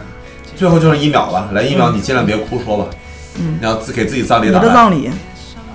[0.61, 2.85] 最后就剩一秒了，来一秒，你尽量别哭说吧。
[3.39, 4.67] 嗯你要自给自己葬礼你打扮。
[4.67, 5.09] 的葬礼，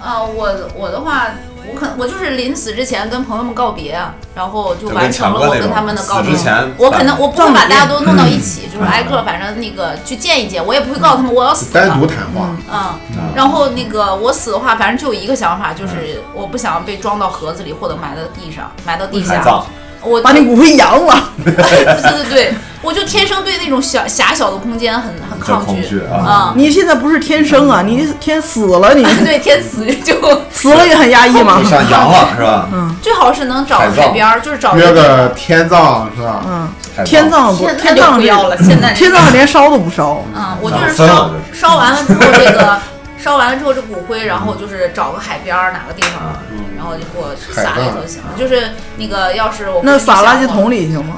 [0.00, 1.26] 啊，我我的话，
[1.68, 3.98] 我可能我就是临死之前跟朋友们告别，
[4.32, 6.44] 然后就就跟完成强哥那种了我跟他们的告别死之。
[6.44, 11.88] 前我可能我不会把大家都弄到一嗯起，就是挨个反正那个去见一见，我也不会告诉他们我要死了。
[11.88, 12.94] 单独谈话，嗯，
[13.34, 19.42] 然后那个我死的话，反正就有一个想法，就是我不想被装到盒子里或者埋到地上，埋到地下。
[20.06, 21.30] 我把你骨灰扬了。
[21.44, 26.52] 对对对，我就天生对那种小狭小的空间很很抗很恐惧啊啊。
[26.56, 30.14] 你现在不是天生啊，你天死了，你 对，天死就
[30.52, 31.60] 死了也很压抑嘛
[31.90, 32.68] 扬了是吧？
[32.72, 36.42] 嗯最好是能找海边儿，就是找约一个天葬是吧？
[36.46, 36.68] 嗯，
[37.04, 40.22] 天葬不，天葬是不要了，现在天葬连烧都不烧。
[40.34, 42.78] 嗯，我就是烧烧完了之后，这个
[43.26, 46.32] 烧完了之后，这骨灰，然后就是找个海边儿哪个地方，
[46.76, 48.28] 然后就给我撒里头行了。
[48.38, 51.16] 就是那个，要是我那撒垃圾桶里，行吗？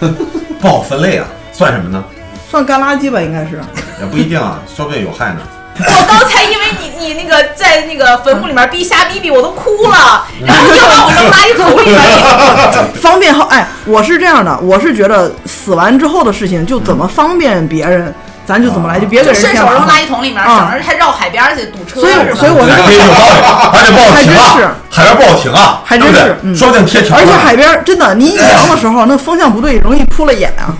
[0.60, 2.02] 不好分类啊，算什么呢？
[2.50, 3.62] 算干垃圾吧，应该是。
[4.00, 5.38] 也不一定啊，说不定有害呢。
[5.78, 12.94] 我刚才因为你你那个在那个坟墓里面逼瞎逼逼，我都哭了， 然后就把我扔垃圾桶里面。
[12.96, 18.12] 方便好，哎，我是这样的，我是觉得死完之后的事情就怎么方便别人，
[18.46, 19.82] 咱就怎么来，就别给人就顺手扔。
[19.86, 22.12] 垃圾桶里面，啊省着还绕海边儿去堵车，所以？
[22.36, 23.40] 所以我是哎，有道理，
[23.72, 27.22] 还得报还真停啊是，海边不好停啊，还真是嗯说不定贴条呢。
[27.22, 30.74] 而且海边儿真的，你一扬的时候，那风向不对，容易扑了眼啊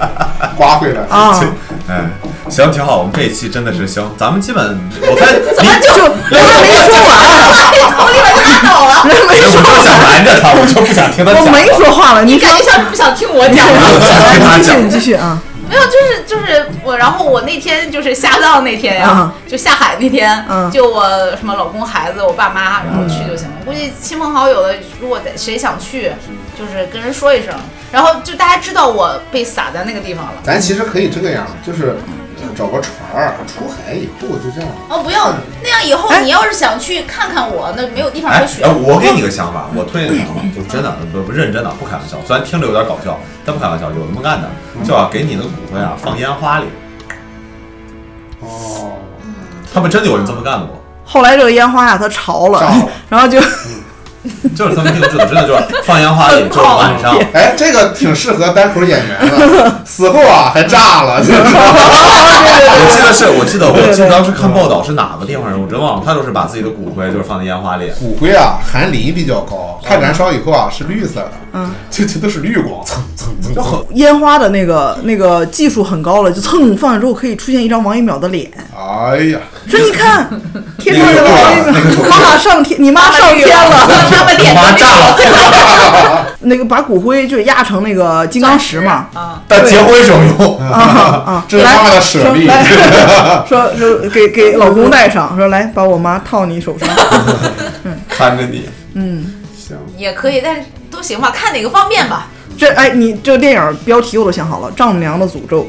[0.56, 1.00] 刮回来。
[1.08, 1.38] 啊！
[1.88, 2.04] 哎，
[2.48, 5.88] 行，挺好，我们这一期真的是行，咱们基本我看 怎么就
[6.30, 7.10] 人还没说完，
[7.50, 9.04] 垃圾桶里面就拉倒了？
[9.08, 11.44] 人没说我就想完，拦着他，我就不想听他讲。
[11.44, 13.66] 我没说话了，你感觉像是不想听我讲
[14.62, 15.38] 继续，继续啊！
[15.70, 23.54] 没有，就是就是我，然后我那天就是下葬那天呀嗯，就下海那天嗯，就我什么老公、孩子、我爸妈，然后去就行了。
[23.64, 26.10] 估计亲朋好友的，如果谁想去，
[26.58, 27.54] 就是跟人说一声，
[27.92, 30.32] 然后就大家知道我被撒在那个地方了。
[30.42, 31.94] 咱其实可以这个样，就是
[32.29, 34.70] 呃找个船儿出海以后就这样。
[34.88, 38.72] 哦，不要那样，以后哎你要是想去看看我，那没有地方哎可选哎，。
[38.72, 42.16] 我给你个想法，我推荐你，就真的不不认真的，不开玩笑。
[42.26, 44.48] 虽然听着有点搞笑，但不开玩笑，有那么干的，
[44.84, 46.66] 就要给你的骨灰啊放烟花里。
[48.40, 48.92] 哦，
[49.72, 50.76] 他们真的有人这么干过。
[51.04, 52.62] 后来这个烟花呀，它潮了，
[53.10, 53.40] 然后就
[54.54, 57.16] 就是这么定制的，真的就是放烟花里，就是晚上。
[57.32, 61.22] 哎，这个挺适合单口演员的， 死后啊还炸了， 我
[62.90, 67.90] 记得是，我记得我记得当时看报道是哪个地方人，我真忘了，他就是把自己的骨灰就是放在烟花里。
[67.98, 73.84] 骨灰啊，含磷比较高，它燃烧以后啊是绿色的，嗯，这这都是绿光，蹭蹭蹭蹭。
[73.94, 78.50] 烟花的那个那个技术很高了，就蹭放完之后可以出现一张王一淼的脸。
[78.76, 79.38] 哎呀，
[79.68, 80.28] 说你看，
[80.78, 90.58] 天上有个王一淼，妈妈上天，你妈上天了， 妈妈脸妈炸了， 那个把骨灰就压成那个金刚石嘛，啊，但结婚时候用。
[90.58, 92.48] 啊啊，这是妈妈的舍利。
[93.48, 96.88] 说说给给老公戴上，说来把我妈套你手上，
[98.08, 99.24] 看着你，嗯，
[99.56, 102.26] 行，也可以，但是都行吧，看哪个方便吧。
[102.58, 105.66] 这哎你这个电影标题我都想好了，丈母娘的诅咒，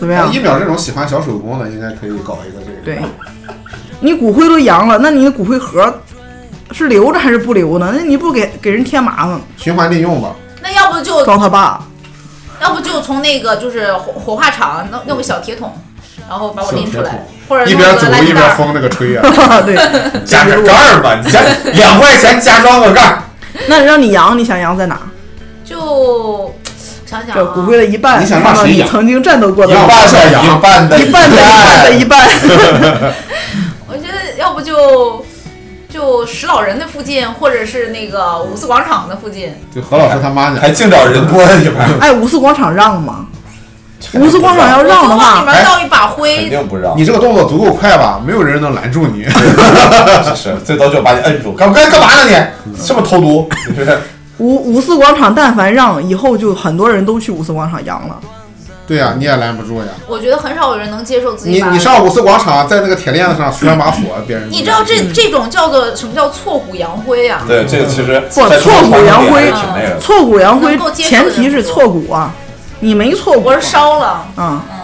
[0.00, 0.32] 怎么样？
[0.32, 2.78] 一秒这种喜欢小手工的，应该可以搞一个这个。
[2.84, 2.98] 对，
[4.04, 6.02] 你骨灰都扬了，那你的骨灰盒
[6.72, 7.90] 是留着还是不留呢？
[7.96, 10.34] 那你不给给人添麻烦，循环利用吧。
[10.62, 11.80] 那要不就装他爸。
[12.60, 15.72] 要不就从那个就是火火化场弄弄个小铁桶，
[16.28, 18.56] 然后把我拎出来或者一边走一边。
[18.56, 19.22] 封那个吹啊。
[19.64, 19.74] 对，
[20.26, 21.40] 加个盖儿吧，你加
[21.72, 23.22] 两块钱加装个盖儿。
[23.68, 24.98] 那让你扬，你想扬在哪？
[25.64, 26.54] 就
[27.06, 33.14] 想想这啊，骨灰的一半你想放到你让谁扬曾经战斗过的一老半的一半的一半的一半的一半。
[34.38, 35.24] 要不就
[35.88, 39.52] 就石老人的附近，或者是那个五四广场的附近。
[39.74, 40.70] 就何老师他妈还？
[40.70, 43.26] 净找人多的地方，哎，五四广场让吗？
[44.12, 46.94] 五四广场要让的我就往里，面倒一把肯灰，定不让。
[46.96, 48.20] 你这个动作足够快吧？
[48.24, 49.24] 没有人能拦住你。
[50.36, 52.76] 是，最多就把你摁住，干干干嘛呢你？
[52.76, 53.48] 是不是偷毒？
[54.38, 58.20] 五五四广场但凡让，以后就很多人都去五四广场扬了。
[58.86, 59.86] 对呀、你也拦不住呀。
[60.06, 61.70] 我觉得很少有人能接受自己你。
[61.70, 67.42] 你上五四广场，在那个铁链子上拴把锁，别人你知道这这种叫做什么叫挫骨扬灰啊？
[67.46, 69.98] 对这个其实不挫骨扬灰挺那个的。
[69.98, 72.30] 挫骨扬灰前提是挫骨啊，
[72.80, 74.80] 你没挫骨，我是烧了，嗯，嗯，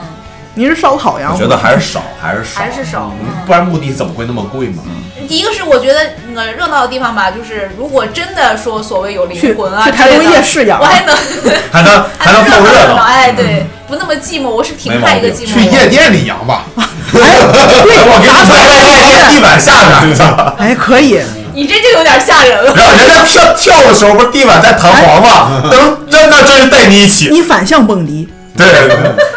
[0.54, 1.46] 你是烧烤扬灰我觉。
[1.46, 3.12] 得还是少，还是少，还是少。
[3.20, 4.82] 嗯不然墓地怎么会那么贵嘛？
[5.30, 6.00] 第一个是我觉得
[6.34, 11.14] 那个热闹的地方吧，就是如果真的说所谓有灵魂啊去台东之类的夜市养我还能
[11.70, 12.96] 还能 还能凑热闹。
[13.04, 16.64] 哎，对，不那么寂寞，我是挺怕一个寂寞去夜店里扬吧。
[16.74, 20.18] 我给你在夜店地板下面，
[20.58, 21.20] 哎，可以，
[21.54, 22.72] 你这就有点吓人了。
[22.74, 25.62] 然后人家跳跳的时候不是地板在弹簧吗？
[25.70, 27.28] 能那那真是带你一起。
[27.30, 28.28] 你反向蹦迪，
[28.58, 28.66] 对，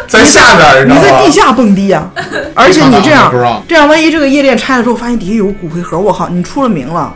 [0.08, 1.30] 在下边，你知道吗你在地？
[1.30, 2.08] 下蹦迪呀、
[2.54, 3.32] 而且你这样
[3.68, 7.12] 这样，万一这个夜店拆了之后，发现底下有骨灰盒，我靠，你出了名了。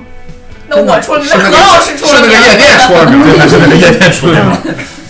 [0.68, 4.58] 那我出了，是那何老师出了名是那个夜店出了名，对，是那个夜店出来了。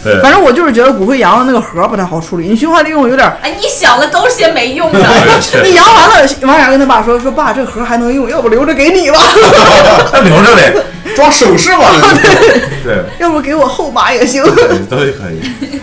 [0.04, 3.28] 对，反正我就是觉得骨灰扬的那个盒不太好处理，你循环利用有点。
[3.42, 4.98] 哎，你想的都是些没用的。
[5.64, 9.18] 你扬完了，王雅跟他爸说说爸，这盒还能用，要不留着给你吧
[10.12, 10.72] 那留着呗。
[11.16, 11.90] 装首饰吧。
[12.84, 14.44] 对，要不给我后妈也行。
[14.88, 15.80] 都可以。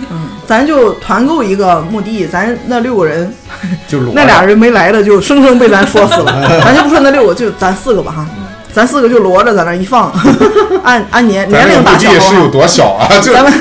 [0.48, 3.34] 咱就团购一个墓地，咱那六个人，
[3.88, 6.48] 就那俩人没来的就生生被咱说死了。
[6.64, 8.26] 咱就不说那六个，就咱四个吧哈，
[8.74, 10.12] 咱四个就摞着在那一放，
[10.84, 13.08] 按按年年咱这墓龄大小地是有，多小啊？
[13.22, 13.54] 就咱们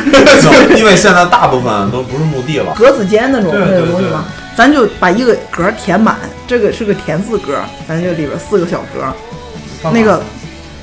[0.77, 2.75] 因为现在大部分都不是墓地了。
[2.77, 4.25] 格子间那种那种东西嘛，
[4.57, 6.17] 咱就把一个格填满，
[6.47, 7.59] 这个是个田字格，
[7.89, 10.21] 咱就里边四个小格，那个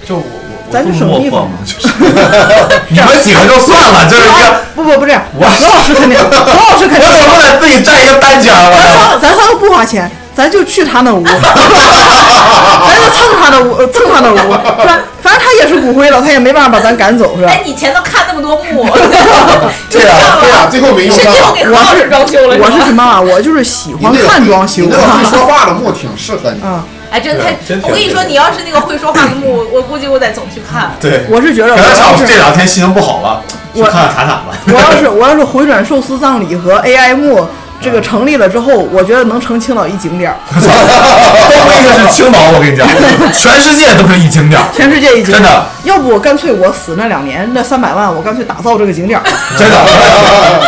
[0.06, 0.41] 就我我
[0.72, 1.94] 咱就省地方嘛，就是
[2.90, 8.88] 你们喜欢就算了，就是一个不不不是，何老师肯定，何老师肯定我总不能自己占一个单间儿咱吧？
[8.94, 14.48] 仨咱仨都不花钱，咱就去他那屋， 咱就蹭他的屋，呃蹭他的屋，是
[14.88, 15.00] 吧？
[15.22, 17.52] 反正他也是骨灰了，他也没办法把咱赶走，是吧？
[17.52, 18.86] 哎，你前头看那么多墓，
[19.92, 21.54] 对呀对呀，最后没用上。
[21.54, 23.20] 给何老师装修了，吗我是什么啊？
[23.22, 26.62] 我就是喜欢看装修你那个会说话的墓挺适合你。
[26.66, 26.84] 啊。
[27.12, 30.92] 哎，真太我跟你说，你要是那个会说话的墓，我估计我得总去看。
[31.02, 33.44] 对，我是觉得我可能要是这两天心情不好了，
[33.74, 34.56] 去我看看塔塔吧。
[34.68, 37.46] 我要是 我要是回转寿司葬礼和 AI 墓
[37.82, 42.88] 这个成立了之后，我觉得能成青岛一景点儿， 都不一定是青岛，我跟你讲，
[43.36, 45.42] 全世界都是一景点儿，全世界一景点儿。
[45.42, 49.24] 真的要不干脆我死那两年那三百万，我干脆打造这个景点儿。
[49.58, 49.76] 真的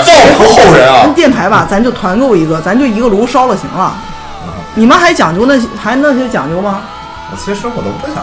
[0.04, 1.08] 造福后人啊！
[1.16, 3.96] 电台吧，咱就团购一个，咱就一个炉烧了行了。
[4.76, 6.82] 你们还讲究那些还那些讲究吗？
[7.32, 8.16] 我其实我都不想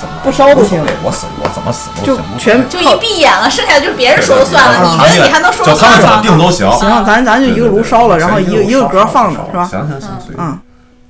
[0.00, 4.92] 怎么不烧不行我死我怎么死都就行，全就一闭眼了，剩下的就是别人说了算了。
[4.92, 6.22] 你觉得你还能说就了他们怎么吗？
[6.22, 6.70] 定都行。
[6.70, 9.64] 行，咱咱就一个炉烧了，然后一个一个格放着，是吧？
[9.68, 10.46] 行行行，随便。
[10.46, 10.56] 嗯，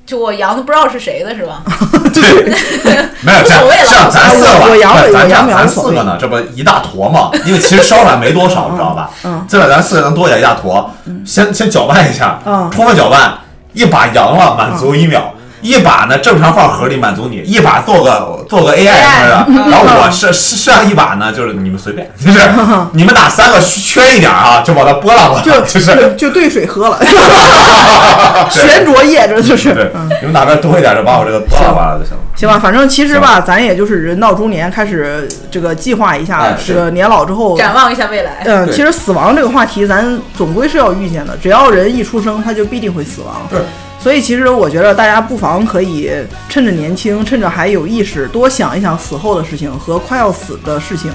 [0.07, 1.61] 就我羊的不知道是谁的，是吧？
[2.15, 2.45] 对，
[3.20, 7.31] 没有无所谓了这样咱四个吧，我扬了不是咱这样我扬了咱四个呢，这不一大坨嘛？
[7.45, 9.11] 因为其实烧出来没多少，你知道吧？
[9.24, 10.90] 嗯这边咱四个能多点一大坨，
[11.27, 13.35] 先先搅拌一下嗯，充分搅拌，
[13.79, 15.33] 一把赢了，满足一秒。
[15.60, 22.40] 一把呢正常放盒里满足你，一把做个做个 AI 什么的，然后我剩下一把呢，就是你们随便，就是
[22.93, 26.98] 你们哪三个缺一点啊，就把它拨拉拨就，就是就就兑水喝了，
[28.51, 29.74] 悬浊液，这就是。
[29.74, 29.90] 对，
[30.20, 32.18] 你们哪边多一点就把我这个拨拉拨拉就行了。
[32.36, 37.56] 行吧，反正其实吧，咱也就是人到中年，开始这个计划一下这个年老之后。
[37.59, 38.43] 展望一下未来。
[38.44, 41.36] 嗯，其实死亡这个话题，咱总归是要遇见的。
[41.43, 43.35] 只要人一出生，他就必定会死亡。
[43.51, 43.59] 对。
[44.01, 46.11] 所以其实我觉得大家不妨可以
[46.49, 51.11] 趁着年轻，趁着还有意识，多想一想死后的事情和快要死的事情，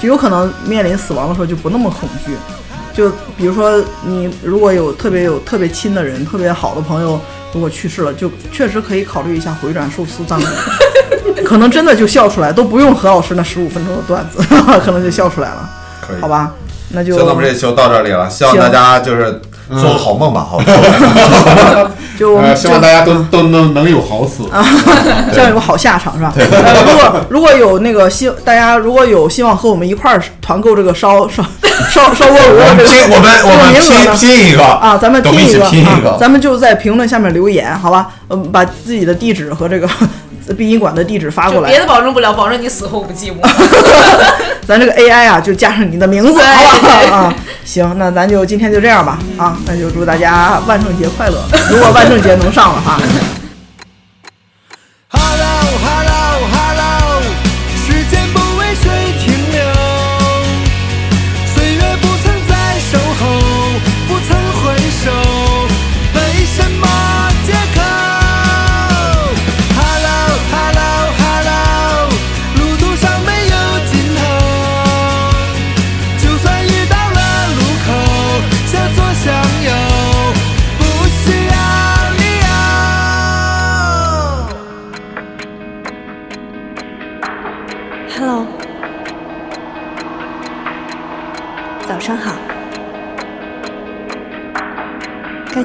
[0.00, 2.32] 就有可能面临死亡的时候就不那么恐惧。
[2.94, 7.20] 就比如说你如果有特别有特别亲的人、特别好的朋友，
[7.52, 10.44] 如果去世了，就确实可以考虑一下回转寿司葬礼。
[11.44, 14.42] 可能真的就笑出来，都不用何老师那十五分钟的段子，
[14.84, 15.68] 可能就笑出来了，
[16.00, 16.28] 可以好。
[16.28, 16.52] 吧？
[16.90, 20.64] 那就行，那我们这期就到这里了，希望大家就是做个好梦吧，好吧？
[22.18, 24.48] 就希望大家都都能能有好死。
[24.50, 24.64] 啊
[25.32, 26.32] 这样有个好下场是吧？
[26.36, 31.42] 呃，如果如果有那个希，大家如果有希望和我们一块儿团购这个烧烧
[31.90, 36.16] 烧烧锅炉我们的这个拼，我们我们拼拼一个啊，咱们拼一个啊。
[36.18, 38.08] 咱们就在评论下面留言，好吧？
[38.30, 39.88] 嗯，把自己的地址和这个
[40.52, 43.36] 殡仪馆的地址发过来别，的保证不了，保证你死后不寂寞。
[44.66, 46.78] 咱这个 AI 啊就加上你的名字，好吧？
[46.80, 47.34] 对啊，
[47.64, 52.98] 行，那咱就今天就这样吧，啊，那就祝大家万圣节快乐，如果万圣节能上的话。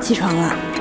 [0.04, 0.73] 起床了。